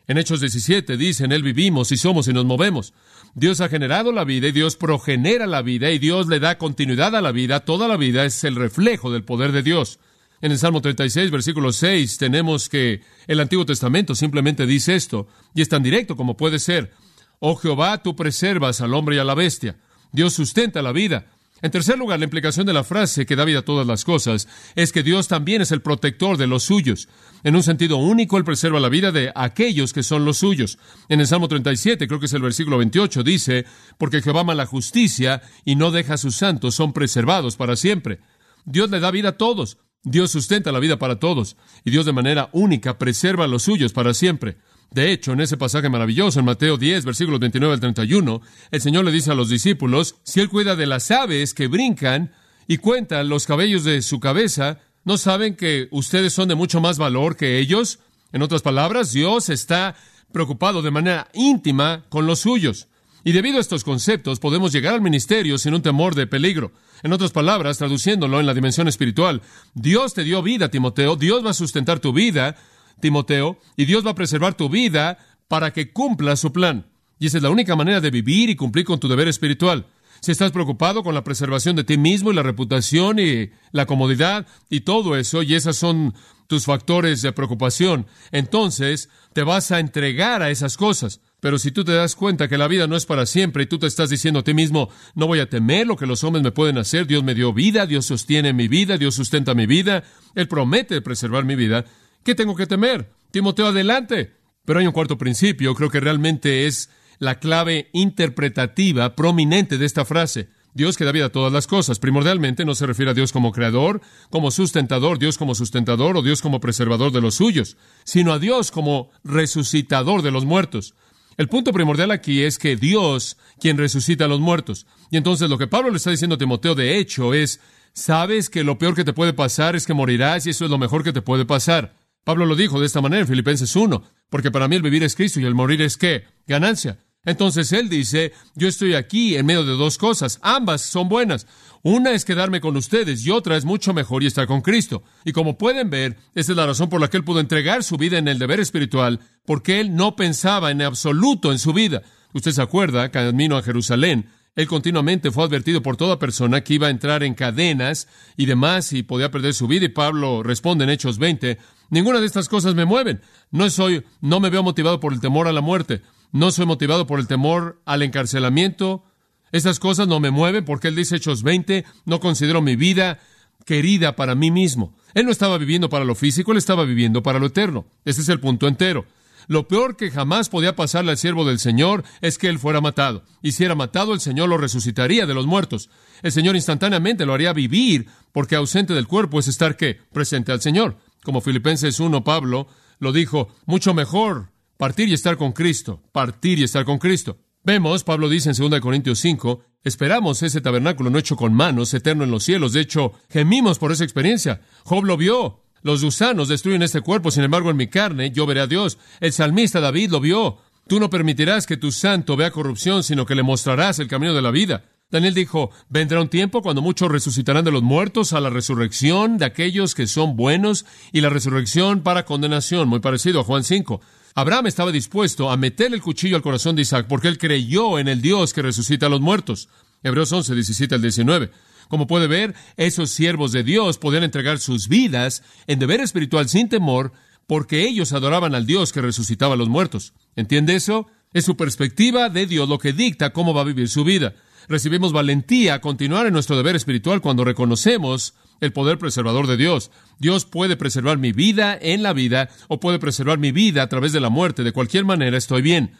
En 0.07 0.17
Hechos 0.17 0.39
17 0.39 0.97
dice, 0.97 1.25
en 1.25 1.31
Él 1.31 1.43
vivimos 1.43 1.91
y 1.91 1.97
somos 1.97 2.27
y 2.27 2.33
nos 2.33 2.45
movemos. 2.45 2.95
Dios 3.35 3.61
ha 3.61 3.69
generado 3.69 4.11
la 4.11 4.23
vida 4.23 4.47
y 4.47 4.51
Dios 4.51 4.75
progenera 4.75 5.45
la 5.45 5.61
vida 5.61 5.91
y 5.91 5.99
Dios 5.99 6.25
le 6.25 6.39
da 6.39 6.57
continuidad 6.57 7.15
a 7.15 7.21
la 7.21 7.31
vida. 7.31 7.59
Toda 7.59 7.87
la 7.87 7.95
vida 7.95 8.25
es 8.25 8.43
el 8.43 8.55
reflejo 8.55 9.11
del 9.11 9.23
poder 9.23 9.51
de 9.51 9.61
Dios. 9.61 9.99
En 10.41 10.51
el 10.51 10.57
Salmo 10.57 10.81
36, 10.81 11.31
versículo 11.31 11.73
6, 11.73 12.17
tenemos 12.17 12.69
que 12.69 13.01
el 13.27 13.39
Antiguo 13.41 13.65
Testamento 13.65 14.15
simplemente 14.15 14.65
dice 14.65 14.95
esto, 14.95 15.27
y 15.53 15.61
es 15.61 15.69
tan 15.69 15.83
directo 15.83 16.15
como 16.15 16.37
puede 16.37 16.59
ser. 16.59 16.91
Oh 17.39 17.55
Jehová, 17.55 18.01
tú 18.03 18.15
preservas 18.15 18.79
al 18.79 18.93
hombre 18.93 19.17
y 19.17 19.19
a 19.19 19.25
la 19.25 19.35
bestia. 19.35 19.77
Dios 20.11 20.33
sustenta 20.33 20.81
la 20.81 20.93
vida. 20.93 21.27
En 21.61 21.71
tercer 21.71 21.97
lugar, 21.97 22.19
la 22.19 22.25
implicación 22.25 22.65
de 22.65 22.71
la 22.71 22.85
frase 22.85 23.25
que 23.25 23.35
da 23.35 23.43
vida 23.43 23.59
a 23.59 23.65
todas 23.65 23.85
las 23.85 24.05
cosas 24.05 24.47
es 24.75 24.93
que 24.93 25.03
Dios 25.03 25.27
también 25.27 25.61
es 25.61 25.73
el 25.73 25.81
protector 25.81 26.37
de 26.37 26.47
los 26.47 26.63
suyos. 26.63 27.09
En 27.43 27.57
un 27.57 27.63
sentido 27.63 27.97
único, 27.97 28.37
Él 28.37 28.45
preserva 28.45 28.79
la 28.79 28.87
vida 28.87 29.11
de 29.11 29.33
aquellos 29.35 29.91
que 29.91 30.03
son 30.03 30.23
los 30.23 30.37
suyos. 30.37 30.79
En 31.09 31.19
el 31.19 31.27
Salmo 31.27 31.49
37, 31.49 32.07
creo 32.07 32.19
que 32.19 32.27
es 32.27 32.33
el 32.33 32.41
versículo 32.41 32.77
28, 32.77 33.23
dice, 33.23 33.65
porque 33.97 34.21
Jehová 34.21 34.41
ama 34.41 34.55
la 34.55 34.65
justicia 34.65 35.41
y 35.65 35.75
no 35.75 35.91
deja 35.91 36.13
a 36.13 36.17
sus 36.17 36.37
santos, 36.37 36.75
son 36.75 36.93
preservados 36.93 37.57
para 37.57 37.75
siempre. 37.75 38.19
Dios 38.63 38.89
le 38.89 39.01
da 39.01 39.11
vida 39.11 39.29
a 39.29 39.37
todos. 39.37 39.79
Dios 40.03 40.31
sustenta 40.31 40.71
la 40.71 40.79
vida 40.79 40.97
para 40.97 41.19
todos 41.19 41.57
y 41.83 41.91
Dios 41.91 42.05
de 42.05 42.13
manera 42.13 42.49
única 42.53 42.97
preserva 42.97 43.45
a 43.45 43.47
los 43.47 43.63
suyos 43.63 43.91
para 43.91 44.13
siempre. 44.13 44.57
De 44.91 45.11
hecho, 45.11 45.33
en 45.33 45.41
ese 45.41 45.57
pasaje 45.57 45.89
maravilloso, 45.89 46.39
en 46.39 46.45
Mateo 46.45 46.77
10, 46.77 47.05
versículos 47.05 47.39
29 47.39 47.73
al 47.73 47.79
31, 47.79 48.41
el 48.71 48.81
Señor 48.81 49.05
le 49.05 49.11
dice 49.11 49.31
a 49.31 49.35
los 49.35 49.49
discípulos, 49.49 50.15
si 50.23 50.39
Él 50.39 50.49
cuida 50.49 50.75
de 50.75 50.87
las 50.87 51.11
aves 51.11 51.53
que 51.53 51.67
brincan 51.67 52.31
y 52.67 52.77
cuenta 52.77 53.23
los 53.23 53.45
cabellos 53.45 53.83
de 53.83 54.01
su 54.01 54.19
cabeza, 54.19 54.79
¿no 55.03 55.17
saben 55.17 55.55
que 55.55 55.89
ustedes 55.91 56.33
son 56.33 56.47
de 56.47 56.55
mucho 56.55 56.81
más 56.81 56.97
valor 56.97 57.35
que 57.35 57.59
ellos? 57.59 57.99
En 58.31 58.41
otras 58.41 58.61
palabras, 58.61 59.11
Dios 59.11 59.49
está 59.49 59.95
preocupado 60.31 60.81
de 60.81 60.91
manera 60.91 61.27
íntima 61.33 62.05
con 62.09 62.25
los 62.25 62.39
suyos. 62.39 62.87
Y 63.23 63.33
debido 63.33 63.57
a 63.57 63.61
estos 63.61 63.83
conceptos 63.83 64.39
podemos 64.39 64.71
llegar 64.71 64.93
al 64.93 65.01
ministerio 65.01 65.57
sin 65.57 65.73
un 65.73 65.81
temor 65.81 66.15
de 66.15 66.25
peligro. 66.25 66.71
En 67.03 67.13
otras 67.13 67.31
palabras, 67.31 67.77
traduciéndolo 67.77 68.39
en 68.39 68.45
la 68.45 68.53
dimensión 68.53 68.87
espiritual, 68.87 69.41
Dios 69.73 70.13
te 70.13 70.23
dio 70.23 70.43
vida, 70.43 70.69
Timoteo, 70.69 71.15
Dios 71.15 71.45
va 71.45 71.51
a 71.51 71.53
sustentar 71.53 71.99
tu 71.99 72.13
vida, 72.13 72.55
Timoteo, 72.99 73.57
y 73.77 73.85
Dios 73.85 74.05
va 74.05 74.11
a 74.11 74.15
preservar 74.15 74.55
tu 74.55 74.69
vida 74.69 75.17
para 75.47 75.71
que 75.71 75.91
cumpla 75.91 76.35
su 76.35 76.51
plan. 76.51 76.87
Y 77.19 77.27
esa 77.27 77.37
es 77.37 77.43
la 77.43 77.49
única 77.49 77.75
manera 77.75 78.01
de 78.01 78.11
vivir 78.11 78.49
y 78.49 78.55
cumplir 78.55 78.85
con 78.85 78.99
tu 78.99 79.07
deber 79.07 79.27
espiritual. 79.27 79.87
Si 80.21 80.31
estás 80.31 80.51
preocupado 80.51 81.03
con 81.03 81.15
la 81.15 81.23
preservación 81.23 81.75
de 81.75 81.85
ti 81.85 81.97
mismo 81.97 82.31
y 82.31 82.35
la 82.35 82.43
reputación 82.43 83.19
y 83.19 83.51
la 83.71 83.85
comodidad 83.85 84.47
y 84.69 84.81
todo 84.81 85.15
eso, 85.15 85.43
y 85.43 85.55
esos 85.55 85.77
son 85.77 86.13
tus 86.47 86.65
factores 86.65 87.21
de 87.21 87.31
preocupación, 87.31 88.07
entonces 88.31 89.09
te 89.33 89.43
vas 89.43 89.71
a 89.71 89.79
entregar 89.79 90.41
a 90.41 90.49
esas 90.49 90.75
cosas. 90.75 91.21
Pero 91.39 91.57
si 91.57 91.71
tú 91.71 91.85
te 91.85 91.93
das 91.93 92.15
cuenta 92.15 92.47
que 92.47 92.57
la 92.57 92.67
vida 92.67 92.87
no 92.87 92.95
es 92.95 93.05
para 93.05 93.25
siempre 93.25 93.63
y 93.63 93.67
tú 93.67 93.79
te 93.79 93.87
estás 93.87 94.09
diciendo 94.09 94.41
a 94.41 94.43
ti 94.43 94.53
mismo, 94.53 94.89
no 95.15 95.27
voy 95.27 95.39
a 95.39 95.49
temer 95.49 95.87
lo 95.87 95.95
que 95.95 96.05
los 96.05 96.23
hombres 96.23 96.43
me 96.43 96.51
pueden 96.51 96.77
hacer, 96.77 97.07
Dios 97.07 97.23
me 97.23 97.35
dio 97.35 97.53
vida, 97.53 97.85
Dios 97.85 98.05
sostiene 98.05 98.53
mi 98.53 98.67
vida, 98.67 98.97
Dios 98.97 99.15
sustenta 99.15 99.53
mi 99.53 99.65
vida, 99.65 100.03
Él 100.35 100.47
promete 100.47 101.01
preservar 101.01 101.45
mi 101.45 101.55
vida, 101.55 101.85
¿qué 102.23 102.35
tengo 102.35 102.55
que 102.55 102.67
temer? 102.67 103.11
Timoteo, 103.31 103.67
adelante. 103.67 104.35
Pero 104.65 104.79
hay 104.79 104.87
un 104.87 104.93
cuarto 104.93 105.17
principio, 105.17 105.73
creo 105.75 105.89
que 105.89 105.99
realmente 105.99 106.67
es 106.67 106.89
la 107.19 107.39
clave 107.39 107.89
interpretativa 107.93 109.15
prominente 109.15 109.77
de 109.77 109.85
esta 109.85 110.05
frase. 110.05 110.49
Dios 110.73 110.97
que 110.97 111.03
da 111.05 111.11
vida 111.11 111.25
a 111.25 111.31
todas 111.31 111.51
las 111.51 111.67
cosas. 111.67 111.99
Primordialmente 111.99 112.63
no 112.63 112.75
se 112.75 112.85
refiere 112.85 113.11
a 113.11 113.13
Dios 113.13 113.31
como 113.31 113.51
creador, 113.51 114.01
como 114.29 114.51
sustentador, 114.51 115.17
Dios 115.17 115.37
como 115.37 115.55
sustentador 115.55 116.15
o 116.17 116.21
Dios 116.21 116.41
como 116.41 116.59
preservador 116.59 117.11
de 117.11 117.21
los 117.21 117.35
suyos, 117.35 117.77
sino 118.03 118.31
a 118.31 118.39
Dios 118.39 118.71
como 118.71 119.09
resucitador 119.23 120.21
de 120.21 120.31
los 120.31 120.45
muertos. 120.45 120.93
El 121.39 121.47
punto 121.47 121.71
primordial 121.71 122.11
aquí 122.11 122.43
es 122.43 122.57
que 122.57 122.75
Dios 122.75 123.37
quien 123.61 123.77
resucita 123.77 124.25
a 124.25 124.27
los 124.27 124.41
muertos. 124.41 124.85
Y 125.09 125.15
entonces 125.15 125.49
lo 125.49 125.57
que 125.57 125.67
Pablo 125.67 125.89
le 125.89 125.95
está 125.95 126.11
diciendo 126.11 126.35
a 126.35 126.37
Timoteo 126.37 126.75
de 126.75 126.97
hecho 126.97 127.33
es, 127.33 127.61
sabes 127.93 128.49
que 128.49 128.65
lo 128.65 128.77
peor 128.77 128.93
que 128.93 129.05
te 129.05 129.13
puede 129.13 129.31
pasar 129.31 129.77
es 129.77 129.87
que 129.87 129.93
morirás 129.93 130.45
y 130.45 130.49
eso 130.49 130.65
es 130.65 130.71
lo 130.71 130.77
mejor 130.77 131.01
que 131.01 131.13
te 131.13 131.21
puede 131.21 131.45
pasar. 131.45 131.95
Pablo 132.25 132.45
lo 132.45 132.57
dijo 132.57 132.81
de 132.81 132.87
esta 132.87 132.99
manera 132.99 133.21
en 133.21 133.27
Filipenses 133.29 133.73
1, 133.73 134.03
porque 134.29 134.51
para 134.51 134.67
mí 134.67 134.75
el 134.75 134.81
vivir 134.81 135.01
es 135.01 135.15
Cristo 135.15 135.39
y 135.39 135.45
el 135.45 135.55
morir 135.55 135.81
es 135.81 135.95
qué? 135.95 136.25
Ganancia. 136.45 136.99
Entonces 137.25 137.71
él 137.73 137.89
dice, 137.89 138.33
yo 138.55 138.67
estoy 138.67 138.93
aquí 138.93 139.35
en 139.35 139.45
medio 139.45 139.65
de 139.65 139.73
dos 139.73 139.97
cosas, 139.97 140.39
ambas 140.41 140.81
son 140.81 141.09
buenas. 141.09 141.47
Una 141.81 142.11
es 142.11 142.25
quedarme 142.25 142.61
con 142.61 142.75
ustedes 142.77 143.25
y 143.25 143.31
otra 143.31 143.57
es 143.57 143.65
mucho 143.65 143.93
mejor 143.93 144.23
y 144.23 144.27
estar 144.27 144.47
con 144.47 144.61
Cristo. 144.61 145.03
Y 145.25 145.31
como 145.31 145.57
pueden 145.57 145.89
ver, 145.89 146.17
esa 146.35 146.51
es 146.51 146.57
la 146.57 146.65
razón 146.65 146.89
por 146.89 147.01
la 147.01 147.09
que 147.09 147.17
él 147.17 147.23
pudo 147.23 147.39
entregar 147.39 147.83
su 147.83 147.97
vida 147.97 148.17
en 148.17 148.27
el 148.27 148.39
deber 148.39 148.59
espiritual, 148.59 149.19
porque 149.45 149.79
él 149.79 149.95
no 149.95 150.15
pensaba 150.15 150.71
en 150.71 150.81
absoluto 150.81 151.51
en 151.51 151.59
su 151.59 151.73
vida. 151.73 152.01
Usted 152.33 152.51
se 152.51 152.61
acuerda, 152.61 153.11
camino 153.11 153.57
a 153.57 153.63
Jerusalén, 153.63 154.29
él 154.55 154.67
continuamente 154.67 155.31
fue 155.31 155.45
advertido 155.45 155.81
por 155.81 155.95
toda 155.95 156.19
persona 156.19 156.61
que 156.61 156.73
iba 156.73 156.87
a 156.87 156.89
entrar 156.89 157.23
en 157.23 157.33
cadenas 157.33 158.09
y 158.35 158.45
demás 158.45 158.91
y 158.91 159.03
podía 159.03 159.31
perder 159.31 159.53
su 159.53 159.67
vida. 159.67 159.85
Y 159.85 159.89
Pablo 159.89 160.43
responde 160.43 160.83
en 160.83 160.89
Hechos 160.89 161.17
20, 161.17 161.57
ninguna 161.89 162.19
de 162.19 162.25
estas 162.25 162.49
cosas 162.49 162.75
me 162.75 162.83
mueven. 162.83 163.21
No 163.51 163.69
soy, 163.69 164.03
no 164.19 164.41
me 164.41 164.49
veo 164.49 164.61
motivado 164.61 164.99
por 164.99 165.13
el 165.13 165.21
temor 165.21 165.47
a 165.47 165.53
la 165.53 165.61
muerte. 165.61 166.01
No 166.31 166.51
soy 166.51 166.65
motivado 166.65 167.07
por 167.07 167.19
el 167.19 167.27
temor 167.27 167.81
al 167.85 168.03
encarcelamiento. 168.03 169.03
Estas 169.51 169.79
cosas 169.79 170.07
no 170.07 170.19
me 170.19 170.31
mueven 170.31 170.63
porque 170.63 170.87
él 170.87 170.95
dice 170.95 171.15
Hechos 171.15 171.41
20, 171.41 171.85
no 172.05 172.19
considero 172.19 172.61
mi 172.61 172.75
vida 172.75 173.19
querida 173.65 174.15
para 174.15 174.35
mí 174.35 174.51
mismo. 174.51 174.95
Él 175.13 175.25
no 175.25 175.31
estaba 175.31 175.57
viviendo 175.57 175.89
para 175.89 176.05
lo 176.05 176.15
físico, 176.15 176.51
él 176.51 176.57
estaba 176.59 176.85
viviendo 176.85 177.23
para 177.23 177.39
lo 177.39 177.47
eterno. 177.47 177.87
Ese 178.05 178.21
es 178.21 178.29
el 178.29 178.39
punto 178.39 178.67
entero. 178.67 179.05
Lo 179.47 179.67
peor 179.67 179.97
que 179.97 180.11
jamás 180.11 180.49
podía 180.49 180.75
pasarle 180.75 181.09
al 181.09 181.17
siervo 181.17 181.43
del 181.43 181.57
Señor 181.57 182.03
es 182.21 182.37
que 182.37 182.49
él 182.49 182.59
fuera 182.59 182.81
matado. 182.81 183.23
Y 183.41 183.53
si 183.53 183.63
era 183.63 183.73
matado, 183.73 184.13
el 184.13 184.19
Señor 184.19 184.49
lo 184.49 184.59
resucitaría 184.59 185.25
de 185.25 185.33
los 185.33 185.47
muertos. 185.47 185.89
El 186.21 186.31
Señor 186.31 186.55
instantáneamente 186.55 187.25
lo 187.25 187.33
haría 187.33 187.51
vivir, 187.53 188.07
porque 188.31 188.55
ausente 188.55 188.93
del 188.93 189.07
cuerpo 189.07 189.39
es 189.39 189.47
estar 189.47 189.75
qué? 189.75 189.99
Presente 190.13 190.51
al 190.51 190.61
Señor. 190.61 190.97
Como 191.23 191.41
Filipenses 191.41 191.99
1, 191.99 192.23
Pablo 192.23 192.67
lo 192.99 193.11
dijo, 193.11 193.47
mucho 193.65 193.95
mejor 193.95 194.51
Partir 194.79 195.09
y 195.09 195.13
estar 195.13 195.35
con 195.35 195.51
Cristo. 195.51 196.01
Partir 196.13 196.57
y 196.57 196.63
estar 196.63 196.85
con 196.85 196.99
Cristo. 196.99 197.37
Vemos, 197.65 198.05
Pablo 198.05 198.29
dice 198.29 198.49
en 198.49 198.55
2 198.69 198.79
Corintios 198.79 199.19
5, 199.19 199.61
esperamos 199.83 200.41
ese 200.41 200.61
tabernáculo 200.61 201.09
no 201.09 201.19
hecho 201.19 201.35
con 201.35 201.53
manos, 201.53 201.93
eterno 201.93 202.23
en 202.23 202.31
los 202.31 202.45
cielos. 202.45 202.71
De 202.71 202.79
hecho, 202.79 203.11
gemimos 203.29 203.77
por 203.77 203.91
esa 203.91 204.05
experiencia. 204.05 204.61
Job 204.85 205.03
lo 205.03 205.17
vio. 205.17 205.65
Los 205.81 206.01
gusanos 206.01 206.47
destruyen 206.47 206.81
este 206.81 207.01
cuerpo, 207.01 207.29
sin 207.29 207.43
embargo, 207.43 207.69
en 207.69 207.75
mi 207.75 207.87
carne 207.87 208.31
yo 208.31 208.45
veré 208.45 208.61
a 208.61 208.67
Dios. 208.67 208.97
El 209.19 209.33
salmista 209.33 209.81
David 209.81 210.11
lo 210.11 210.21
vio. 210.21 210.59
Tú 210.87 211.01
no 211.01 211.09
permitirás 211.09 211.67
que 211.67 211.75
tu 211.75 211.91
santo 211.91 212.37
vea 212.37 212.51
corrupción, 212.51 213.03
sino 213.03 213.25
que 213.25 213.35
le 213.35 213.43
mostrarás 213.43 213.99
el 213.99 214.07
camino 214.07 214.33
de 214.33 214.41
la 214.41 214.51
vida. 214.51 214.85
Daniel 215.11 215.33
dijo, 215.33 215.71
vendrá 215.89 216.21
un 216.21 216.29
tiempo 216.29 216.61
cuando 216.61 216.81
muchos 216.81 217.11
resucitarán 217.11 217.65
de 217.65 217.71
los 217.71 217.83
muertos 217.83 218.31
a 218.31 218.39
la 218.39 218.49
resurrección 218.49 219.39
de 219.39 219.45
aquellos 219.45 219.93
que 219.93 220.07
son 220.07 220.37
buenos 220.37 220.85
y 221.11 221.19
la 221.19 221.29
resurrección 221.29 222.01
para 222.01 222.23
condenación, 222.23 222.87
muy 222.87 223.01
parecido 223.01 223.41
a 223.41 223.43
Juan 223.43 223.65
5. 223.65 223.99
Abraham 224.35 224.67
estaba 224.67 224.91
dispuesto 224.91 225.51
a 225.51 225.57
meter 225.57 225.93
el 225.93 226.01
cuchillo 226.01 226.35
al 226.35 226.41
corazón 226.41 226.75
de 226.75 226.83
Isaac 226.83 227.07
porque 227.09 227.27
él 227.27 227.37
creyó 227.37 227.99
en 227.99 228.07
el 228.07 228.21
Dios 228.21 228.53
que 228.53 228.61
resucita 228.61 229.07
a 229.07 229.09
los 229.09 229.21
muertos. 229.21 229.69
Hebreos 230.03 230.31
11, 230.31 230.55
17 230.55 230.95
al 230.95 231.01
19. 231.01 231.51
Como 231.87 232.07
puede 232.07 232.27
ver, 232.27 232.53
esos 232.77 233.09
siervos 233.09 233.51
de 233.51 233.63
Dios 233.63 233.97
podían 233.97 234.23
entregar 234.23 234.59
sus 234.59 234.87
vidas 234.87 235.43
en 235.67 235.79
deber 235.79 235.99
espiritual 236.01 236.47
sin 236.47 236.69
temor 236.69 237.11
porque 237.47 237.87
ellos 237.87 238.13
adoraban 238.13 238.53
al 238.53 238.67
Dios 238.67 238.93
que 238.93 239.01
resucitaba 239.01 239.55
a 239.55 239.57
los 239.57 239.69
muertos. 239.69 240.13
¿Entiende 240.35 240.75
eso? 240.75 241.07
Es 241.33 241.45
su 241.45 241.57
perspectiva 241.57 242.29
de 242.29 242.45
Dios 242.45 242.69
lo 242.69 242.77
que 242.77 242.93
dicta 242.93 243.33
cómo 243.33 243.53
va 243.53 243.61
a 243.61 243.65
vivir 243.65 243.89
su 243.89 244.03
vida. 244.03 244.35
Recibimos 244.69 245.13
valentía 245.13 245.73
a 245.73 245.81
continuar 245.81 246.27
en 246.27 246.33
nuestro 246.33 246.55
deber 246.55 246.75
espiritual 246.75 247.21
cuando 247.21 247.43
reconocemos 247.43 248.35
el 248.61 248.71
poder 248.71 248.99
preservador 248.99 249.47
de 249.47 249.57
Dios. 249.57 249.89
Dios 250.19 250.45
puede 250.45 250.77
preservar 250.77 251.17
mi 251.17 251.31
vida 251.31 251.75
en 251.81 252.03
la 252.03 252.13
vida 252.13 252.49
o 252.67 252.79
puede 252.79 252.99
preservar 252.99 253.39
mi 253.39 253.51
vida 253.51 253.81
a 253.81 253.89
través 253.89 254.13
de 254.13 254.19
la 254.19 254.29
muerte. 254.29 254.63
De 254.63 254.71
cualquier 254.71 255.05
manera 255.05 255.37
estoy 255.37 255.63
bien. 255.63 255.93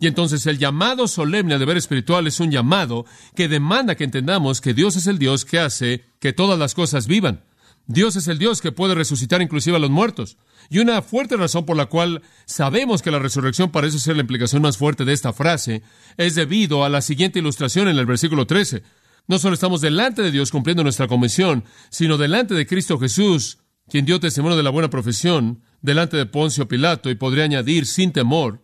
Y 0.00 0.06
entonces 0.06 0.46
el 0.46 0.58
llamado 0.58 1.06
solemne 1.06 1.54
a 1.54 1.58
deber 1.58 1.76
espiritual 1.76 2.26
es 2.26 2.40
un 2.40 2.50
llamado 2.50 3.04
que 3.36 3.46
demanda 3.46 3.94
que 3.94 4.04
entendamos 4.04 4.62
que 4.62 4.72
Dios 4.72 4.96
es 4.96 5.06
el 5.06 5.18
Dios 5.18 5.44
que 5.44 5.58
hace 5.58 6.06
que 6.18 6.32
todas 6.32 6.58
las 6.58 6.74
cosas 6.74 7.06
vivan. 7.06 7.44
Dios 7.86 8.16
es 8.16 8.28
el 8.28 8.38
Dios 8.38 8.62
que 8.62 8.72
puede 8.72 8.94
resucitar 8.94 9.42
inclusive 9.42 9.76
a 9.76 9.80
los 9.80 9.90
muertos. 9.90 10.38
Y 10.70 10.78
una 10.78 11.02
fuerte 11.02 11.36
razón 11.36 11.66
por 11.66 11.76
la 11.76 11.86
cual 11.86 12.22
sabemos 12.46 13.02
que 13.02 13.10
la 13.10 13.18
resurrección 13.18 13.70
parece 13.70 13.98
ser 13.98 14.16
la 14.16 14.22
implicación 14.22 14.62
más 14.62 14.78
fuerte 14.78 15.04
de 15.04 15.12
esta 15.12 15.32
frase 15.32 15.82
es 16.16 16.34
debido 16.34 16.84
a 16.84 16.88
la 16.88 17.02
siguiente 17.02 17.40
ilustración 17.40 17.88
en 17.88 17.98
el 17.98 18.06
versículo 18.06 18.46
13. 18.46 18.82
No 19.26 19.38
solo 19.38 19.54
estamos 19.54 19.80
delante 19.80 20.22
de 20.22 20.30
Dios 20.30 20.50
cumpliendo 20.50 20.82
nuestra 20.82 21.08
comisión, 21.08 21.64
sino 21.90 22.16
delante 22.16 22.54
de 22.54 22.66
Cristo 22.66 22.98
Jesús, 22.98 23.58
quien 23.88 24.06
dio 24.06 24.20
testimonio 24.20 24.56
de 24.56 24.62
la 24.62 24.70
buena 24.70 24.90
profesión, 24.90 25.62
delante 25.82 26.16
de 26.16 26.26
Poncio 26.26 26.68
Pilato, 26.68 27.10
y 27.10 27.14
podría 27.14 27.44
añadir 27.44 27.86
sin 27.86 28.12
temor. 28.12 28.60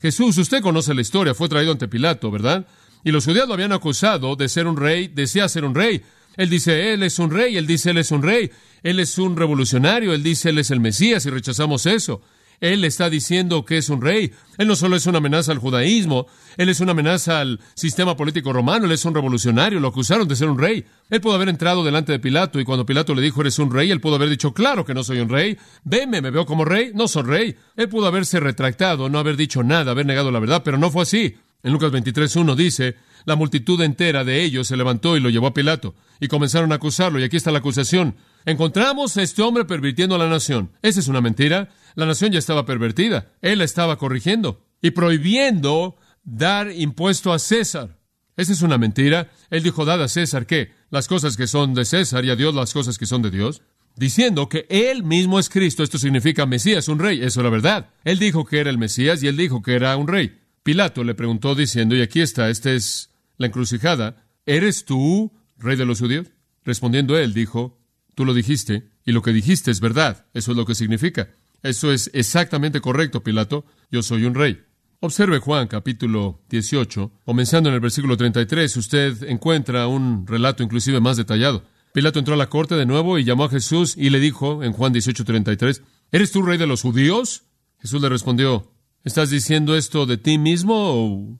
Jesús, 0.00 0.36
usted 0.38 0.62
conoce 0.62 0.94
la 0.94 1.00
historia, 1.00 1.34
fue 1.34 1.48
traído 1.48 1.72
ante 1.72 1.88
Pilato, 1.88 2.30
¿verdad? 2.30 2.66
Y 3.04 3.10
los 3.10 3.24
judíos 3.24 3.46
lo 3.46 3.54
habían 3.54 3.72
acusado 3.72 4.34
de 4.34 4.48
ser 4.48 4.66
un 4.66 4.76
rey, 4.76 5.08
decía 5.08 5.48
ser 5.48 5.64
un 5.64 5.74
rey. 5.74 6.02
Él 6.36 6.50
dice, 6.50 6.92
Él 6.92 7.02
es 7.02 7.18
un 7.18 7.30
rey, 7.30 7.56
Él 7.56 7.66
dice, 7.66 7.90
Él 7.90 7.98
es 7.98 8.10
un 8.10 8.22
rey, 8.22 8.50
Él 8.82 9.00
es 9.00 9.18
un 9.18 9.36
revolucionario, 9.36 10.12
Él 10.12 10.22
dice, 10.22 10.50
Él 10.50 10.58
es 10.58 10.70
el 10.70 10.80
Mesías 10.80 11.24
y 11.26 11.30
rechazamos 11.30 11.86
eso. 11.86 12.20
Él 12.60 12.84
está 12.84 13.10
diciendo 13.10 13.64
que 13.64 13.78
es 13.78 13.88
un 13.88 14.00
rey. 14.00 14.32
Él 14.58 14.68
no 14.68 14.76
solo 14.76 14.96
es 14.96 15.06
una 15.06 15.18
amenaza 15.18 15.52
al 15.52 15.58
judaísmo, 15.58 16.26
Él 16.56 16.68
es 16.68 16.80
una 16.80 16.92
amenaza 16.92 17.40
al 17.40 17.60
sistema 17.74 18.16
político 18.16 18.52
romano, 18.52 18.86
Él 18.86 18.92
es 18.92 19.04
un 19.04 19.14
revolucionario, 19.14 19.80
lo 19.80 19.88
acusaron 19.88 20.26
de 20.28 20.36
ser 20.36 20.48
un 20.48 20.58
rey. 20.58 20.84
Él 21.10 21.20
pudo 21.20 21.34
haber 21.34 21.48
entrado 21.48 21.84
delante 21.84 22.12
de 22.12 22.18
Pilato 22.18 22.60
y 22.60 22.64
cuando 22.64 22.86
Pilato 22.86 23.14
le 23.14 23.22
dijo, 23.22 23.40
eres 23.40 23.58
un 23.58 23.70
rey, 23.70 23.90
él 23.90 24.00
pudo 24.00 24.14
haber 24.14 24.30
dicho, 24.30 24.54
claro 24.54 24.84
que 24.84 24.94
no 24.94 25.04
soy 25.04 25.20
un 25.20 25.28
rey, 25.28 25.58
veme, 25.84 26.22
me 26.22 26.30
veo 26.30 26.46
como 26.46 26.64
rey, 26.64 26.92
no 26.94 27.08
soy 27.08 27.24
rey. 27.24 27.56
Él 27.76 27.88
pudo 27.88 28.06
haberse 28.06 28.40
retractado, 28.40 29.08
no 29.08 29.18
haber 29.18 29.36
dicho 29.36 29.62
nada, 29.62 29.90
haber 29.90 30.06
negado 30.06 30.30
la 30.30 30.38
verdad, 30.38 30.62
pero 30.64 30.78
no 30.78 30.90
fue 30.90 31.02
así. 31.02 31.36
En 31.62 31.72
Lucas 31.72 31.92
23.1 31.92 32.54
dice, 32.54 32.96
la 33.24 33.36
multitud 33.36 33.80
entera 33.80 34.24
de 34.24 34.42
ellos 34.42 34.68
se 34.68 34.76
levantó 34.76 35.16
y 35.16 35.20
lo 35.20 35.30
llevó 35.30 35.46
a 35.48 35.54
Pilato, 35.54 35.94
y 36.20 36.28
comenzaron 36.28 36.72
a 36.72 36.76
acusarlo, 36.76 37.20
y 37.20 37.24
aquí 37.24 37.36
está 37.36 37.50
la 37.50 37.58
acusación. 37.58 38.16
Encontramos 38.44 39.16
a 39.16 39.22
este 39.22 39.42
hombre 39.42 39.64
pervirtiendo 39.64 40.14
a 40.14 40.18
la 40.18 40.28
nación. 40.28 40.70
Esa 40.82 41.00
es 41.00 41.08
una 41.08 41.20
mentira. 41.20 41.70
La 41.94 42.06
nación 42.06 42.32
ya 42.32 42.38
estaba 42.38 42.66
pervertida. 42.66 43.32
Él 43.40 43.58
la 43.58 43.64
estaba 43.64 43.96
corrigiendo 43.96 44.62
y 44.82 44.90
prohibiendo 44.90 45.96
dar 46.24 46.70
impuesto 46.70 47.32
a 47.32 47.38
César. 47.38 47.98
Esa 48.36 48.52
es 48.52 48.62
una 48.62 48.76
mentira. 48.76 49.30
Él 49.48 49.62
dijo, 49.62 49.84
dad 49.84 50.02
a 50.02 50.08
César 50.08 50.46
qué? 50.46 50.72
Las 50.90 51.08
cosas 51.08 51.36
que 51.36 51.46
son 51.46 51.72
de 51.72 51.84
César 51.84 52.24
y 52.24 52.30
a 52.30 52.36
Dios 52.36 52.54
las 52.54 52.72
cosas 52.72 52.98
que 52.98 53.06
son 53.06 53.22
de 53.22 53.30
Dios. 53.30 53.62
diciendo 53.96 54.48
que 54.48 54.66
Él 54.68 55.04
mismo 55.04 55.38
es 55.38 55.48
Cristo. 55.48 55.82
Esto 55.82 55.98
significa 55.98 56.46
Mesías, 56.46 56.88
un 56.88 56.98
rey. 56.98 57.18
Eso 57.22 57.40
es 57.40 57.44
la 57.44 57.50
verdad. 57.50 57.90
Él 58.04 58.18
dijo 58.18 58.44
que 58.44 58.58
era 58.58 58.70
el 58.70 58.78
Mesías 58.78 59.22
y 59.22 59.28
Él 59.28 59.36
dijo 59.36 59.62
que 59.62 59.74
era 59.74 59.96
un 59.96 60.08
rey. 60.08 60.38
Pilato 60.62 61.04
le 61.04 61.14
preguntó 61.14 61.54
diciendo, 61.54 61.94
y 61.94 62.02
aquí 62.02 62.20
está, 62.20 62.50
esta 62.50 62.72
es 62.72 63.10
la 63.36 63.46
encrucijada, 63.46 64.26
¿eres 64.46 64.84
tú 64.84 65.32
rey 65.58 65.76
de 65.76 65.86
los 65.86 66.00
judíos? 66.00 66.28
Respondiendo 66.64 67.18
él, 67.18 67.34
dijo, 67.34 67.78
tú 68.14 68.24
lo 68.24 68.34
dijiste, 68.34 68.90
y 69.04 69.12
lo 69.12 69.22
que 69.22 69.32
dijiste 69.32 69.70
es 69.70 69.80
verdad. 69.80 70.26
Eso 70.34 70.52
es 70.52 70.56
lo 70.56 70.64
que 70.64 70.74
significa. 70.74 71.30
Eso 71.62 71.92
es 71.92 72.10
exactamente 72.14 72.80
correcto, 72.80 73.22
Pilato. 73.22 73.64
Yo 73.90 74.02
soy 74.02 74.24
un 74.24 74.34
rey. 74.34 74.60
Observe 75.00 75.38
Juan 75.38 75.66
capítulo 75.66 76.42
18, 76.48 77.12
comenzando 77.26 77.68
en 77.68 77.74
el 77.74 77.80
versículo 77.80 78.16
33, 78.16 78.74
usted 78.78 79.24
encuentra 79.24 79.86
un 79.86 80.26
relato 80.26 80.62
inclusive 80.62 81.00
más 81.00 81.18
detallado. 81.18 81.64
Pilato 81.92 82.18
entró 82.18 82.34
a 82.34 82.38
la 82.38 82.48
corte 82.48 82.74
de 82.74 82.86
nuevo 82.86 83.18
y 83.18 83.24
llamó 83.24 83.44
a 83.44 83.50
Jesús 83.50 83.96
y 83.98 84.08
le 84.08 84.18
dijo 84.18 84.64
en 84.64 84.72
Juan 84.72 84.94
18:33, 84.94 85.82
¿Eres 86.10 86.32
tú 86.32 86.42
rey 86.42 86.56
de 86.56 86.66
los 86.66 86.82
judíos? 86.82 87.44
Jesús 87.80 88.00
le 88.00 88.08
respondió, 88.08 88.72
¿estás 89.04 89.28
diciendo 89.28 89.76
esto 89.76 90.06
de 90.06 90.16
ti 90.16 90.38
mismo 90.38 90.74
o 90.74 91.38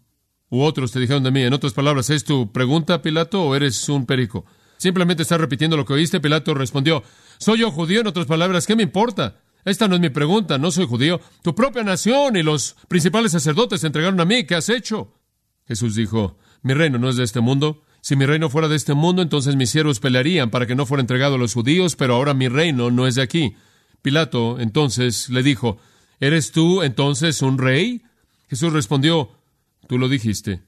u 0.54 0.62
otros 0.62 0.92
te 0.92 1.00
dijeron 1.00 1.24
de 1.24 1.32
mí? 1.32 1.42
En 1.42 1.52
otras 1.52 1.72
palabras, 1.72 2.10
¿es 2.10 2.22
tu 2.22 2.52
pregunta, 2.52 3.02
Pilato, 3.02 3.42
o 3.42 3.56
eres 3.56 3.88
un 3.88 4.06
perico? 4.06 4.46
Simplemente 4.76 5.22
estás 5.22 5.40
repitiendo 5.40 5.76
lo 5.76 5.84
que 5.84 5.94
oíste. 5.94 6.20
Pilato 6.20 6.54
respondió, 6.54 7.02
¿soy 7.38 7.60
yo 7.60 7.70
judío? 7.70 8.02
En 8.02 8.06
otras 8.06 8.26
palabras, 8.26 8.66
¿qué 8.66 8.76
me 8.76 8.84
importa? 8.84 9.40
Esta 9.64 9.88
no 9.88 9.96
es 9.96 10.00
mi 10.00 10.10
pregunta, 10.10 10.58
no 10.58 10.70
soy 10.70 10.86
judío. 10.86 11.20
Tu 11.42 11.54
propia 11.54 11.82
nación 11.82 12.36
y 12.36 12.42
los 12.42 12.76
principales 12.86 13.32
sacerdotes 13.32 13.80
se 13.80 13.88
entregaron 13.88 14.20
a 14.20 14.24
mí. 14.24 14.44
¿Qué 14.44 14.54
has 14.54 14.68
hecho? 14.68 15.14
Jesús 15.66 15.94
dijo, 15.96 16.38
mi 16.62 16.74
reino 16.74 16.98
no 16.98 17.08
es 17.08 17.16
de 17.16 17.24
este 17.24 17.40
mundo. 17.40 17.82
Si 18.00 18.14
mi 18.14 18.26
reino 18.26 18.50
fuera 18.50 18.68
de 18.68 18.76
este 18.76 18.94
mundo, 18.94 19.22
entonces 19.22 19.56
mis 19.56 19.70
siervos 19.70 19.98
pelearían 19.98 20.50
para 20.50 20.66
que 20.66 20.74
no 20.74 20.86
fuera 20.86 21.00
entregado 21.00 21.36
a 21.36 21.38
los 21.38 21.54
judíos, 21.54 21.96
pero 21.96 22.14
ahora 22.14 22.34
mi 22.34 22.48
reino 22.48 22.90
no 22.90 23.06
es 23.06 23.14
de 23.14 23.22
aquí. 23.22 23.56
Pilato 24.02 24.60
entonces 24.60 25.30
le 25.30 25.42
dijo, 25.42 25.78
¿eres 26.20 26.52
tú 26.52 26.82
entonces 26.82 27.40
un 27.40 27.56
rey? 27.58 28.02
Jesús 28.48 28.72
respondió, 28.72 29.30
tú 29.88 29.98
lo 29.98 30.08
dijiste, 30.08 30.62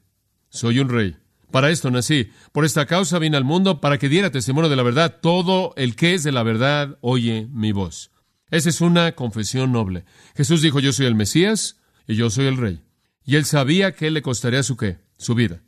soy 0.49 0.79
un 0.79 0.89
rey. 0.89 1.17
Para 1.51 1.71
esto 1.71 1.91
nací. 1.91 2.31
Por 2.53 2.65
esta 2.65 2.87
causa 2.87 3.19
vine 3.19 3.37
al 3.37 3.45
mundo 3.45 3.81
para 3.81 3.99
que 3.99 4.09
diera 4.09 4.31
testimonio 4.31 4.69
de 4.69 4.77
la 4.77 4.83
verdad. 4.83 5.19
Todo 5.21 5.73
el 5.77 5.95
que 5.97 6.15
es 6.15 6.23
de 6.23 6.33
la 6.33 6.43
verdad 6.43 6.99
oye 7.01 7.49
mi 7.51 7.73
voz. 7.73 8.11
Esa 8.51 8.69
es 8.69 8.81
una 8.81 9.13
confesión 9.13 9.73
noble. 9.73 10.05
Jesús 10.37 10.63
dijo, 10.63 10.81
yo 10.81 10.93
soy 10.93 11.07
el 11.07 11.15
Mesías 11.15 11.81
y 12.07 12.15
yo 12.15 12.31
soy 12.31 12.47
el 12.47 12.57
Rey. 12.57 12.83
Y 13.25 13.37
él 13.37 13.45
sabía 13.45 13.93
que 13.93 14.11
le 14.11 14.23
costaría 14.23 14.63
su 14.63 14.77
qué, 14.77 14.99
su 15.19 15.35
vida. 15.35 15.63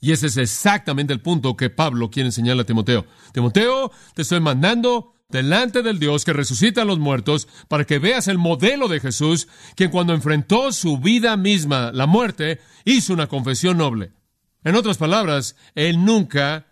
Y 0.00 0.12
ese 0.12 0.26
es 0.26 0.36
exactamente 0.36 1.12
el 1.12 1.20
punto 1.20 1.56
que 1.56 1.70
Pablo 1.70 2.10
quiere 2.10 2.28
enseñarle 2.28 2.62
a 2.62 2.66
Timoteo. 2.66 3.06
Timoteo, 3.32 3.92
te 4.14 4.22
estoy 4.22 4.40
mandando 4.40 5.14
delante 5.28 5.82
del 5.82 5.98
Dios 5.98 6.24
que 6.24 6.32
resucita 6.32 6.82
a 6.82 6.84
los 6.84 6.98
muertos 6.98 7.48
para 7.68 7.84
que 7.84 7.98
veas 7.98 8.28
el 8.28 8.38
modelo 8.38 8.88
de 8.88 9.00
Jesús, 9.00 9.48
quien 9.74 9.90
cuando 9.90 10.14
enfrentó 10.14 10.72
su 10.72 10.98
vida 10.98 11.36
misma, 11.36 11.92
la 11.92 12.06
muerte, 12.06 12.60
hizo 12.84 13.12
una 13.12 13.26
confesión 13.26 13.78
noble. 13.78 14.12
En 14.64 14.74
otras 14.74 14.98
palabras, 14.98 15.56
él 15.74 16.04
nunca 16.04 16.66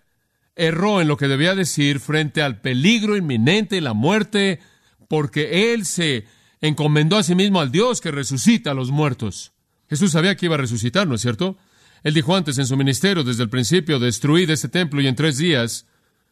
erró 0.57 1.01
en 1.01 1.09
lo 1.09 1.17
que 1.17 1.29
debía 1.29 1.55
decir 1.55 2.01
frente 2.01 2.43
al 2.43 2.61
peligro 2.61 3.17
inminente 3.17 3.77
y 3.77 3.81
la 3.81 3.93
muerte 3.93 4.61
porque 5.09 5.73
él 5.73 5.85
se 5.85 6.27
encomendó 6.61 7.17
a 7.17 7.23
sí 7.23 7.35
mismo 7.35 7.61
al 7.61 7.73
Dios 7.73 8.01
que 8.01 8.11
resucita 8.11 8.71
a 8.71 8.75
los 8.75 8.91
muertos. 8.91 9.53
Jesús 9.89 10.13
sabía 10.13 10.37
que 10.37 10.47
iba 10.47 10.55
a 10.55 10.59
resucitar, 10.59 11.07
¿no 11.07 11.17
es 11.17 11.21
cierto? 11.21 11.57
Él 12.03 12.15
dijo 12.15 12.35
antes 12.37 12.59
en 12.59 12.67
su 12.67 12.77
ministerio, 12.77 13.25
desde 13.25 13.43
el 13.43 13.49
principio, 13.49 13.99
destruid 13.99 14.51
ese 14.51 14.69
templo 14.69 15.01
y 15.01 15.07
en 15.07 15.15
tres 15.15 15.39
días 15.39 15.87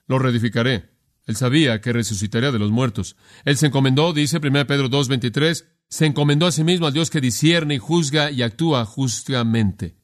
lo 0.07 0.19
reedificaré. 0.19 0.92
Él 1.27 1.37
sabía 1.37 1.81
que 1.81 1.93
resucitaría 1.93 2.51
de 2.51 2.59
los 2.59 2.71
muertos. 2.71 3.17
Él 3.45 3.57
se 3.57 3.67
encomendó, 3.67 4.13
dice 4.13 4.39
1 4.39 4.67
Pedro 4.67 4.91
2.23, 4.91 5.65
se 5.89 6.07
encomendó 6.07 6.47
a 6.47 6.53
sí 6.53 6.65
mismo 6.65 6.87
al 6.87 6.93
Dios 6.93 7.11
que 7.11 7.21
discierne 7.21 7.75
y 7.75 7.79
juzga 7.79 8.31
y 8.31 8.43
actúa 8.43 8.85
justamente. 8.85 9.97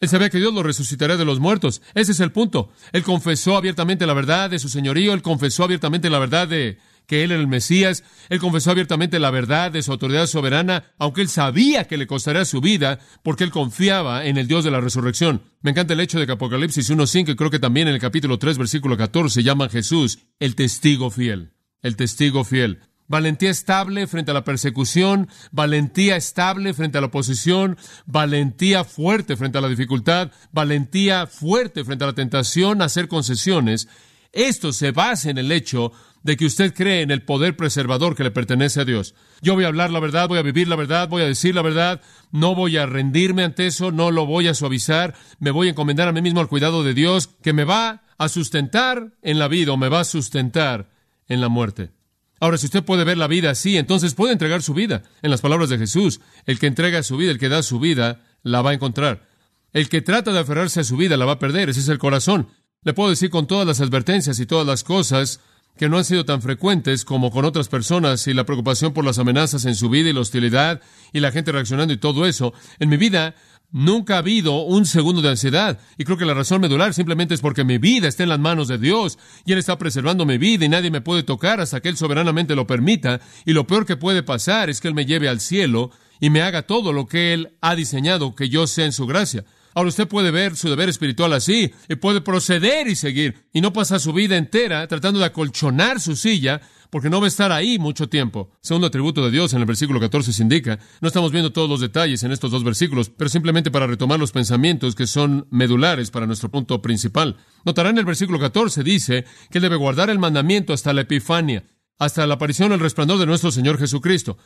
Él 0.00 0.08
sabía 0.08 0.30
que 0.30 0.38
Dios 0.38 0.54
lo 0.54 0.62
resucitaría 0.62 1.16
de 1.16 1.24
los 1.24 1.40
muertos. 1.40 1.82
Ese 1.94 2.12
es 2.12 2.20
el 2.20 2.30
punto. 2.30 2.70
Él 2.92 3.02
confesó 3.02 3.56
abiertamente 3.56 4.06
la 4.06 4.14
verdad 4.14 4.48
de 4.48 4.58
su 4.58 4.68
señorío, 4.68 5.12
él 5.12 5.22
confesó 5.22 5.64
abiertamente 5.64 6.08
la 6.08 6.20
verdad 6.20 6.46
de 6.46 6.78
que 7.08 7.24
él 7.24 7.32
era 7.32 7.40
el 7.40 7.48
Mesías, 7.48 8.04
él 8.28 8.38
confesó 8.38 8.70
abiertamente 8.70 9.18
la 9.18 9.30
verdad 9.30 9.72
de 9.72 9.82
su 9.82 9.90
autoridad 9.90 10.26
soberana, 10.26 10.92
aunque 10.98 11.22
él 11.22 11.28
sabía 11.28 11.88
que 11.88 11.96
le 11.96 12.06
costaría 12.06 12.44
su 12.44 12.60
vida, 12.60 13.00
porque 13.24 13.44
él 13.44 13.50
confiaba 13.50 14.26
en 14.26 14.36
el 14.36 14.46
Dios 14.46 14.62
de 14.62 14.70
la 14.70 14.80
resurrección. 14.80 15.42
Me 15.62 15.70
encanta 15.70 15.94
el 15.94 16.00
hecho 16.00 16.20
de 16.20 16.26
que 16.26 16.32
Apocalipsis 16.32 16.90
1.5, 16.90 17.30
y 17.30 17.34
creo 17.36 17.50
que 17.50 17.58
también 17.58 17.88
en 17.88 17.94
el 17.94 18.00
capítulo 18.00 18.38
3, 18.38 18.58
versículo 18.58 18.96
14, 18.96 19.34
se 19.34 19.42
llama 19.42 19.70
Jesús 19.70 20.18
el 20.38 20.54
testigo 20.54 21.10
fiel. 21.10 21.54
El 21.80 21.96
testigo 21.96 22.44
fiel. 22.44 22.80
Valentía 23.06 23.48
estable 23.48 24.06
frente 24.06 24.32
a 24.32 24.34
la 24.34 24.44
persecución, 24.44 25.28
valentía 25.50 26.16
estable 26.16 26.74
frente 26.74 26.98
a 26.98 27.00
la 27.00 27.06
oposición, 27.06 27.78
valentía 28.04 28.84
fuerte 28.84 29.34
frente 29.34 29.56
a 29.56 29.62
la 29.62 29.68
dificultad, 29.70 30.30
valentía 30.52 31.26
fuerte 31.26 31.84
frente 31.84 32.04
a 32.04 32.08
la 32.08 32.12
tentación, 32.12 32.82
hacer 32.82 33.08
concesiones. 33.08 33.88
Esto 34.32 34.74
se 34.74 34.90
basa 34.90 35.30
en 35.30 35.38
el 35.38 35.50
hecho 35.52 35.92
de 36.28 36.36
que 36.36 36.44
usted 36.44 36.74
cree 36.74 37.00
en 37.00 37.10
el 37.10 37.22
poder 37.22 37.56
preservador 37.56 38.14
que 38.14 38.22
le 38.22 38.30
pertenece 38.30 38.82
a 38.82 38.84
Dios. 38.84 39.14
Yo 39.40 39.54
voy 39.54 39.64
a 39.64 39.68
hablar 39.68 39.90
la 39.90 39.98
verdad, 39.98 40.28
voy 40.28 40.38
a 40.38 40.42
vivir 40.42 40.68
la 40.68 40.76
verdad, 40.76 41.08
voy 41.08 41.22
a 41.22 41.26
decir 41.26 41.54
la 41.54 41.62
verdad, 41.62 42.02
no 42.32 42.54
voy 42.54 42.76
a 42.76 42.84
rendirme 42.84 43.44
ante 43.44 43.66
eso, 43.66 43.92
no 43.92 44.10
lo 44.10 44.26
voy 44.26 44.46
a 44.46 44.52
suavizar, 44.52 45.14
me 45.38 45.52
voy 45.52 45.68
a 45.68 45.70
encomendar 45.70 46.06
a 46.06 46.12
mí 46.12 46.20
mismo 46.20 46.40
al 46.40 46.48
cuidado 46.48 46.84
de 46.84 46.92
Dios, 46.92 47.30
que 47.42 47.54
me 47.54 47.64
va 47.64 48.02
a 48.18 48.28
sustentar 48.28 49.16
en 49.22 49.38
la 49.38 49.48
vida 49.48 49.72
o 49.72 49.78
me 49.78 49.88
va 49.88 50.00
a 50.00 50.04
sustentar 50.04 50.90
en 51.28 51.40
la 51.40 51.48
muerte. 51.48 51.92
Ahora, 52.40 52.58
si 52.58 52.66
usted 52.66 52.84
puede 52.84 53.04
ver 53.04 53.16
la 53.16 53.26
vida 53.26 53.48
así, 53.48 53.78
entonces 53.78 54.12
puede 54.12 54.34
entregar 54.34 54.60
su 54.60 54.74
vida. 54.74 55.04
En 55.22 55.30
las 55.30 55.40
palabras 55.40 55.70
de 55.70 55.78
Jesús, 55.78 56.20
el 56.44 56.58
que 56.58 56.66
entrega 56.66 57.02
su 57.02 57.16
vida, 57.16 57.30
el 57.30 57.38
que 57.38 57.48
da 57.48 57.62
su 57.62 57.80
vida, 57.80 58.20
la 58.42 58.60
va 58.60 58.72
a 58.72 58.74
encontrar. 58.74 59.26
El 59.72 59.88
que 59.88 60.02
trata 60.02 60.30
de 60.34 60.40
aferrarse 60.40 60.80
a 60.80 60.84
su 60.84 60.98
vida 60.98 61.16
la 61.16 61.24
va 61.24 61.32
a 61.32 61.38
perder, 61.38 61.70
ese 61.70 61.80
es 61.80 61.88
el 61.88 61.96
corazón. 61.96 62.48
Le 62.82 62.92
puedo 62.92 63.08
decir 63.08 63.30
con 63.30 63.46
todas 63.46 63.66
las 63.66 63.80
advertencias 63.80 64.38
y 64.38 64.44
todas 64.44 64.66
las 64.66 64.84
cosas 64.84 65.40
que 65.78 65.88
no 65.88 65.96
han 65.96 66.04
sido 66.04 66.24
tan 66.24 66.42
frecuentes 66.42 67.04
como 67.04 67.30
con 67.30 67.44
otras 67.44 67.68
personas 67.68 68.26
y 68.26 68.34
la 68.34 68.44
preocupación 68.44 68.92
por 68.92 69.04
las 69.04 69.18
amenazas 69.18 69.64
en 69.64 69.76
su 69.76 69.88
vida 69.88 70.10
y 70.10 70.12
la 70.12 70.20
hostilidad 70.20 70.82
y 71.12 71.20
la 71.20 71.32
gente 71.32 71.52
reaccionando 71.52 71.94
y 71.94 71.96
todo 71.98 72.26
eso. 72.26 72.52
En 72.80 72.88
mi 72.88 72.96
vida 72.96 73.34
nunca 73.70 74.16
ha 74.16 74.18
habido 74.18 74.62
un 74.62 74.86
segundo 74.86 75.22
de 75.22 75.30
ansiedad 75.30 75.78
y 75.96 76.04
creo 76.04 76.18
que 76.18 76.24
la 76.24 76.34
razón 76.34 76.60
medular 76.60 76.94
simplemente 76.94 77.34
es 77.34 77.40
porque 77.40 77.64
mi 77.64 77.78
vida 77.78 78.08
está 78.08 78.24
en 78.24 78.28
las 78.28 78.40
manos 78.40 78.66
de 78.66 78.78
Dios 78.78 79.18
y 79.46 79.52
Él 79.52 79.58
está 79.58 79.78
preservando 79.78 80.26
mi 80.26 80.36
vida 80.36 80.64
y 80.64 80.68
nadie 80.68 80.90
me 80.90 81.00
puede 81.00 81.22
tocar 81.22 81.60
hasta 81.60 81.80
que 81.80 81.88
Él 81.88 81.96
soberanamente 81.96 82.56
lo 82.56 82.66
permita 82.66 83.20
y 83.46 83.52
lo 83.52 83.66
peor 83.66 83.86
que 83.86 83.96
puede 83.96 84.22
pasar 84.22 84.70
es 84.70 84.80
que 84.80 84.88
Él 84.88 84.94
me 84.94 85.06
lleve 85.06 85.28
al 85.28 85.40
cielo 85.40 85.90
y 86.20 86.30
me 86.30 86.42
haga 86.42 86.62
todo 86.62 86.92
lo 86.92 87.06
que 87.06 87.32
Él 87.32 87.56
ha 87.60 87.76
diseñado 87.76 88.34
que 88.34 88.48
yo 88.48 88.66
sea 88.66 88.84
en 88.84 88.92
su 88.92 89.06
gracia. 89.06 89.44
Ahora 89.78 89.90
usted 89.90 90.08
puede 90.08 90.32
ver 90.32 90.56
su 90.56 90.68
deber 90.68 90.88
espiritual 90.88 91.32
así 91.32 91.72
y 91.88 91.94
puede 91.94 92.20
proceder 92.20 92.88
y 92.88 92.96
seguir 92.96 93.44
y 93.52 93.60
no 93.60 93.72
pasar 93.72 94.00
su 94.00 94.12
vida 94.12 94.36
entera 94.36 94.84
tratando 94.88 95.20
de 95.20 95.26
acolchonar 95.26 96.00
su 96.00 96.16
silla 96.16 96.60
porque 96.90 97.08
no 97.08 97.20
va 97.20 97.26
a 97.26 97.28
estar 97.28 97.52
ahí 97.52 97.78
mucho 97.78 98.08
tiempo. 98.08 98.50
Segundo 98.60 98.88
atributo 98.88 99.24
de 99.24 99.30
Dios 99.30 99.52
en 99.52 99.60
el 99.60 99.66
versículo 99.66 100.00
14 100.00 100.32
se 100.32 100.42
indica. 100.42 100.80
No 101.00 101.06
estamos 101.06 101.30
viendo 101.30 101.52
todos 101.52 101.70
los 101.70 101.78
detalles 101.78 102.24
en 102.24 102.32
estos 102.32 102.50
dos 102.50 102.64
versículos, 102.64 103.08
pero 103.08 103.30
simplemente 103.30 103.70
para 103.70 103.86
retomar 103.86 104.18
los 104.18 104.32
pensamientos 104.32 104.96
que 104.96 105.06
son 105.06 105.46
medulares 105.52 106.10
para 106.10 106.26
nuestro 106.26 106.50
punto 106.50 106.82
principal. 106.82 107.36
Notarán 107.64 107.92
en 107.92 107.98
el 107.98 108.04
versículo 108.04 108.40
14 108.40 108.82
dice 108.82 109.26
que 109.48 109.60
debe 109.60 109.76
guardar 109.76 110.10
el 110.10 110.18
mandamiento 110.18 110.72
hasta 110.72 110.92
la 110.92 111.02
epifania, 111.02 111.62
hasta 112.00 112.26
la 112.26 112.34
aparición 112.34 112.72
el 112.72 112.80
resplandor 112.80 113.20
de 113.20 113.26
nuestro 113.26 113.52
Señor 113.52 113.78
Jesucristo. 113.78 114.38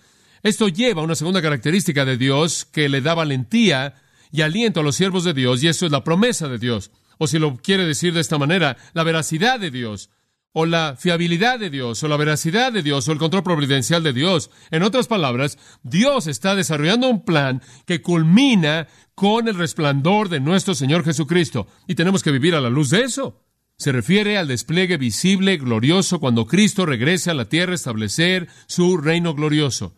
Esto 0.42 0.68
lleva 0.68 1.00
a 1.00 1.04
una 1.06 1.14
segunda 1.14 1.40
característica 1.40 2.04
de 2.04 2.18
Dios 2.18 2.66
que 2.66 2.90
le 2.90 3.00
da 3.00 3.14
valentía 3.14 3.94
y 4.32 4.40
aliento 4.40 4.80
a 4.80 4.82
los 4.82 4.96
siervos 4.96 5.22
de 5.24 5.34
Dios, 5.34 5.62
y 5.62 5.68
eso 5.68 5.86
es 5.86 5.92
la 5.92 6.02
promesa 6.02 6.48
de 6.48 6.58
Dios. 6.58 6.90
O 7.18 7.26
si 7.28 7.38
lo 7.38 7.56
quiere 7.58 7.84
decir 7.86 8.14
de 8.14 8.20
esta 8.20 8.38
manera, 8.38 8.76
la 8.94 9.04
veracidad 9.04 9.60
de 9.60 9.70
Dios, 9.70 10.10
o 10.52 10.66
la 10.66 10.96
fiabilidad 10.98 11.58
de 11.58 11.70
Dios, 11.70 12.02
o 12.02 12.08
la 12.08 12.16
veracidad 12.16 12.72
de 12.72 12.82
Dios, 12.82 13.06
o 13.06 13.12
el 13.12 13.18
control 13.18 13.42
providencial 13.42 14.02
de 14.02 14.12
Dios. 14.12 14.50
En 14.70 14.82
otras 14.82 15.06
palabras, 15.06 15.58
Dios 15.82 16.26
está 16.26 16.54
desarrollando 16.54 17.08
un 17.08 17.24
plan 17.24 17.62
que 17.86 18.02
culmina 18.02 18.88
con 19.14 19.48
el 19.48 19.54
resplandor 19.54 20.28
de 20.30 20.40
nuestro 20.40 20.74
Señor 20.74 21.04
Jesucristo, 21.04 21.66
y 21.86 21.94
tenemos 21.94 22.22
que 22.22 22.32
vivir 22.32 22.54
a 22.54 22.60
la 22.60 22.70
luz 22.70 22.90
de 22.90 23.02
eso. 23.02 23.44
Se 23.76 23.92
refiere 23.92 24.38
al 24.38 24.48
despliegue 24.48 24.96
visible, 24.96 25.56
glorioso, 25.56 26.20
cuando 26.20 26.46
Cristo 26.46 26.86
regrese 26.86 27.30
a 27.30 27.34
la 27.34 27.48
tierra 27.48 27.72
a 27.72 27.76
establecer 27.76 28.48
su 28.66 28.96
reino 28.96 29.34
glorioso. 29.34 29.94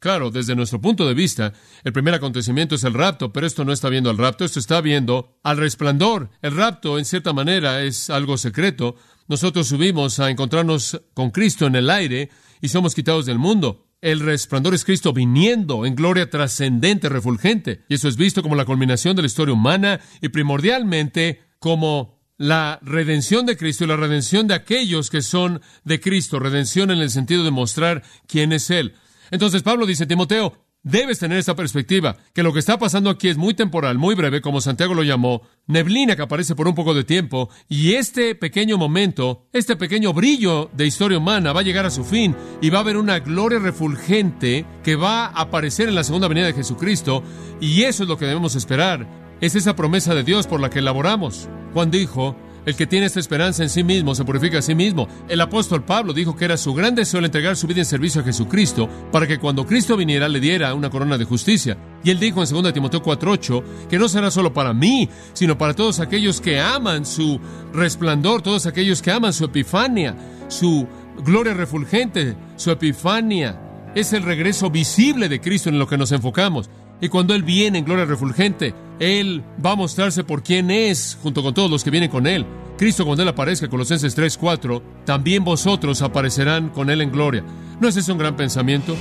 Claro, 0.00 0.30
desde 0.30 0.54
nuestro 0.54 0.80
punto 0.80 1.06
de 1.06 1.14
vista, 1.14 1.52
el 1.84 1.92
primer 1.92 2.14
acontecimiento 2.14 2.74
es 2.74 2.84
el 2.84 2.94
rapto, 2.94 3.32
pero 3.32 3.46
esto 3.46 3.64
no 3.64 3.72
está 3.72 3.88
viendo 3.88 4.10
al 4.10 4.18
rapto, 4.18 4.44
esto 4.44 4.60
está 4.60 4.80
viendo 4.80 5.38
al 5.42 5.56
resplandor. 5.56 6.30
El 6.40 6.56
rapto, 6.56 6.98
en 6.98 7.04
cierta 7.04 7.32
manera, 7.32 7.82
es 7.82 8.10
algo 8.10 8.38
secreto. 8.38 8.96
Nosotros 9.26 9.66
subimos 9.68 10.20
a 10.20 10.30
encontrarnos 10.30 11.02
con 11.14 11.30
Cristo 11.30 11.66
en 11.66 11.76
el 11.76 11.90
aire 11.90 12.30
y 12.60 12.68
somos 12.68 12.94
quitados 12.94 13.26
del 13.26 13.38
mundo. 13.38 13.86
El 14.00 14.20
resplandor 14.20 14.74
es 14.74 14.84
Cristo 14.84 15.12
viniendo 15.12 15.84
en 15.84 15.96
gloria 15.96 16.30
trascendente, 16.30 17.08
refulgente. 17.08 17.84
Y 17.88 17.94
eso 17.94 18.08
es 18.08 18.16
visto 18.16 18.42
como 18.42 18.54
la 18.54 18.64
culminación 18.64 19.16
de 19.16 19.22
la 19.22 19.26
historia 19.26 19.54
humana 19.54 20.00
y 20.22 20.28
primordialmente 20.28 21.42
como 21.58 22.18
la 22.36 22.78
redención 22.82 23.44
de 23.44 23.56
Cristo 23.56 23.82
y 23.82 23.88
la 23.88 23.96
redención 23.96 24.46
de 24.46 24.54
aquellos 24.54 25.10
que 25.10 25.22
son 25.22 25.60
de 25.84 26.00
Cristo, 26.00 26.38
redención 26.38 26.92
en 26.92 26.98
el 26.98 27.10
sentido 27.10 27.42
de 27.42 27.50
mostrar 27.50 28.04
quién 28.28 28.52
es 28.52 28.70
Él. 28.70 28.94
Entonces 29.30 29.62
Pablo 29.62 29.86
dice, 29.86 30.06
Timoteo, 30.06 30.68
Debes 30.84 31.18
tener 31.18 31.38
esta 31.38 31.56
perspectiva, 31.56 32.16
que 32.32 32.44
lo 32.44 32.52
que 32.52 32.60
está 32.60 32.78
pasando 32.78 33.10
aquí 33.10 33.28
es 33.28 33.36
muy 33.36 33.52
temporal, 33.52 33.98
muy 33.98 34.14
breve, 34.14 34.40
como 34.40 34.60
Santiago 34.60 34.94
lo 34.94 35.02
llamó, 35.02 35.42
neblina 35.66 36.14
que 36.14 36.22
aparece 36.22 36.54
por 36.54 36.68
un 36.68 36.76
poco 36.76 36.94
de 36.94 37.02
tiempo, 37.02 37.50
y 37.68 37.94
este 37.94 38.36
pequeño 38.36 38.78
momento, 38.78 39.48
este 39.52 39.74
pequeño 39.74 40.12
brillo 40.12 40.70
de 40.72 40.86
historia 40.86 41.18
humana 41.18 41.52
va 41.52 41.60
a 41.60 41.64
llegar 41.64 41.84
a 41.84 41.90
su 41.90 42.04
fin 42.04 42.36
y 42.62 42.70
va 42.70 42.78
a 42.78 42.82
haber 42.82 42.96
una 42.96 43.18
gloria 43.18 43.58
refulgente 43.58 44.64
que 44.84 44.94
va 44.94 45.26
a 45.26 45.42
aparecer 45.42 45.88
en 45.88 45.96
la 45.96 46.04
segunda 46.04 46.28
venida 46.28 46.46
de 46.46 46.54
Jesucristo, 46.54 47.24
y 47.60 47.82
eso 47.82 48.04
es 48.04 48.08
lo 48.08 48.16
que 48.16 48.26
debemos 48.26 48.54
esperar. 48.54 49.06
Es 49.40 49.56
esa 49.56 49.74
promesa 49.74 50.14
de 50.14 50.22
Dios 50.22 50.46
por 50.46 50.60
la 50.60 50.70
que 50.70 50.78
elaboramos. 50.78 51.48
Juan 51.74 51.90
dijo, 51.90 52.36
el 52.68 52.76
que 52.76 52.86
tiene 52.86 53.06
esta 53.06 53.18
esperanza 53.18 53.62
en 53.62 53.70
sí 53.70 53.82
mismo 53.82 54.14
se 54.14 54.26
purifica 54.26 54.58
a 54.58 54.62
sí 54.62 54.74
mismo. 54.74 55.08
El 55.26 55.40
apóstol 55.40 55.84
Pablo 55.84 56.12
dijo 56.12 56.36
que 56.36 56.44
era 56.44 56.58
su 56.58 56.74
gran 56.74 56.94
deseo 56.94 57.24
entregar 57.24 57.56
su 57.56 57.66
vida 57.66 57.80
en 57.80 57.86
servicio 57.86 58.20
a 58.20 58.24
Jesucristo 58.24 58.90
para 59.10 59.26
que 59.26 59.38
cuando 59.38 59.64
Cristo 59.64 59.96
viniera 59.96 60.28
le 60.28 60.38
diera 60.38 60.74
una 60.74 60.90
corona 60.90 61.16
de 61.16 61.24
justicia. 61.24 61.78
Y 62.04 62.10
él 62.10 62.20
dijo 62.20 62.44
en 62.44 62.62
2 62.62 62.74
Timoteo 62.74 63.02
4:8 63.02 63.88
que 63.88 63.98
no 63.98 64.06
será 64.06 64.30
solo 64.30 64.52
para 64.52 64.74
mí, 64.74 65.08
sino 65.32 65.56
para 65.56 65.72
todos 65.72 65.98
aquellos 65.98 66.42
que 66.42 66.60
aman 66.60 67.06
su 67.06 67.40
resplandor, 67.72 68.42
todos 68.42 68.66
aquellos 68.66 69.00
que 69.00 69.12
aman 69.12 69.32
su 69.32 69.46
epifania, 69.46 70.14
su 70.48 70.86
gloria 71.24 71.54
refulgente, 71.54 72.36
su 72.56 72.70
epifania. 72.70 73.58
Es 73.94 74.12
el 74.12 74.24
regreso 74.24 74.68
visible 74.68 75.30
de 75.30 75.40
Cristo 75.40 75.70
en 75.70 75.78
lo 75.78 75.88
que 75.88 75.96
nos 75.96 76.12
enfocamos. 76.12 76.68
Y 77.00 77.08
cuando 77.08 77.34
Él 77.34 77.42
viene 77.42 77.78
en 77.78 77.84
gloria 77.84 78.04
refulgente, 78.04 78.74
Él 78.98 79.44
va 79.64 79.72
a 79.72 79.76
mostrarse 79.76 80.24
por 80.24 80.42
quién 80.42 80.70
es, 80.70 81.16
junto 81.22 81.42
con 81.42 81.54
todos 81.54 81.70
los 81.70 81.84
que 81.84 81.90
vienen 81.90 82.10
con 82.10 82.26
Él. 82.26 82.44
Cristo, 82.76 83.04
cuando 83.04 83.22
Él 83.22 83.28
aparezca, 83.28 83.68
Colosenses 83.68 84.14
3, 84.14 84.36
4, 84.36 84.82
también 85.04 85.44
vosotros 85.44 86.02
aparecerán 86.02 86.70
con 86.70 86.90
Él 86.90 87.00
en 87.00 87.12
gloria. 87.12 87.44
¿No 87.80 87.88
es 87.88 87.96
ese 87.96 88.10
un 88.10 88.18
gran 88.18 88.36
pensamiento? 88.36 88.96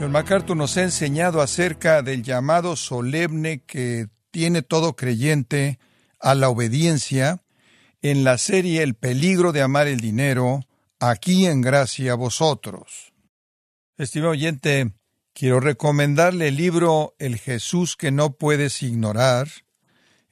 El 0.00 0.10
MacArthur 0.10 0.56
nos 0.56 0.76
ha 0.76 0.82
enseñado 0.82 1.40
acerca 1.40 2.02
del 2.02 2.22
llamado 2.22 2.76
solemne 2.76 3.62
que 3.66 4.08
tiene 4.30 4.62
todo 4.62 4.96
creyente 4.96 5.78
a 6.20 6.34
la 6.34 6.48
obediencia 6.48 7.42
en 8.00 8.24
la 8.24 8.38
serie 8.38 8.82
El 8.82 8.94
peligro 8.94 9.52
de 9.52 9.62
amar 9.62 9.86
el 9.86 10.00
dinero, 10.00 10.60
aquí 10.98 11.46
en 11.46 11.60
gracia 11.60 12.12
a 12.12 12.16
vosotros. 12.16 13.12
Estimado 13.96 14.32
oyente, 14.32 14.92
quiero 15.32 15.60
recomendarle 15.60 16.48
el 16.48 16.56
libro 16.56 17.14
El 17.18 17.38
Jesús 17.38 17.96
que 17.96 18.10
no 18.10 18.32
puedes 18.32 18.82
ignorar, 18.82 19.48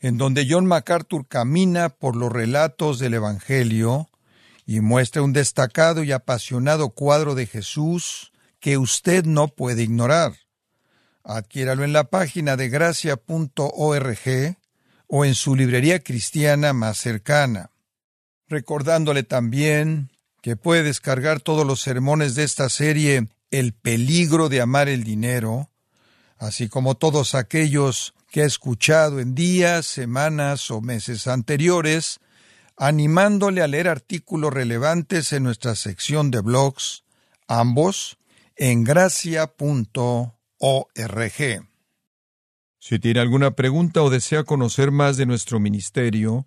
en 0.01 0.19
donde 0.19 0.47
John 0.49 0.67
MacArthur 0.67 1.27
camina 1.27 1.89
por 1.89 2.17
los 2.17 2.33
relatos 2.33 2.99
del 2.99 3.15
Evangelio 3.15 4.09
y 4.67 4.81
muestra 4.81 5.23
un 5.23 5.33
destacado 5.33 6.03
y 6.03 6.13
apasionado 6.13 6.91
cuadro 6.91 7.35
de 7.35 7.47
Jesús 7.47 8.33
que 8.61 8.79
usted 8.79 9.25
no 9.25 9.49
puede 9.49 9.85
ignorar. 9.85 10.35
Adquiéralo 11.23 11.85
en 11.85 11.93
la 11.93 12.05
página 12.05 12.57
de 12.57 12.69
gracia.org 12.69 14.19
o 15.09 15.25
en 15.25 15.35
su 15.35 15.57
librería 15.57 16.01
cristiana 16.01 16.73
más 16.73 16.99
cercana. 16.99 17.71
Recordándole 18.49 19.23
también 19.25 20.11
que 20.43 20.57
puede 20.57 20.83
descargar 20.83 21.41
todos 21.41 21.67
los 21.67 21.81
sermones 21.81 22.35
de 22.35 22.45
esta 22.45 22.69
serie 22.69 23.29
El 23.51 23.73
peligro 23.73 24.49
de 24.49 24.61
amar 24.61 24.89
el 24.89 25.05
dinero, 25.05 25.71
así 26.39 26.69
como 26.69 26.97
todos 26.97 27.35
aquellos 27.35 28.15
que 28.31 28.43
ha 28.43 28.45
escuchado 28.47 29.21
en 29.21 29.35
días, 29.35 29.87
semanas 29.87 30.71
o 30.71 30.81
meses 30.81 31.27
anteriores, 31.27 32.21
animándole 32.77 33.63
a 33.63 33.67
leer 33.67 33.89
artículos 33.89 34.53
relevantes 34.53 35.33
en 35.33 35.45
nuestra 35.45 35.75
sección 35.75 36.31
de 36.31 36.41
blogs, 36.41 37.05
ambos 37.49 38.19
en 38.57 38.85
gracia.org. 38.85 40.33
Si 42.79 42.99
tiene 42.99 43.21
alguna 43.21 43.53
pregunta 43.53 44.03
o 44.03 44.11
desea 44.11 44.45
conocer 44.45 44.91
más 44.91 45.17
de 45.17 45.27
nuestro 45.27 45.59
ministerio, 45.59 46.47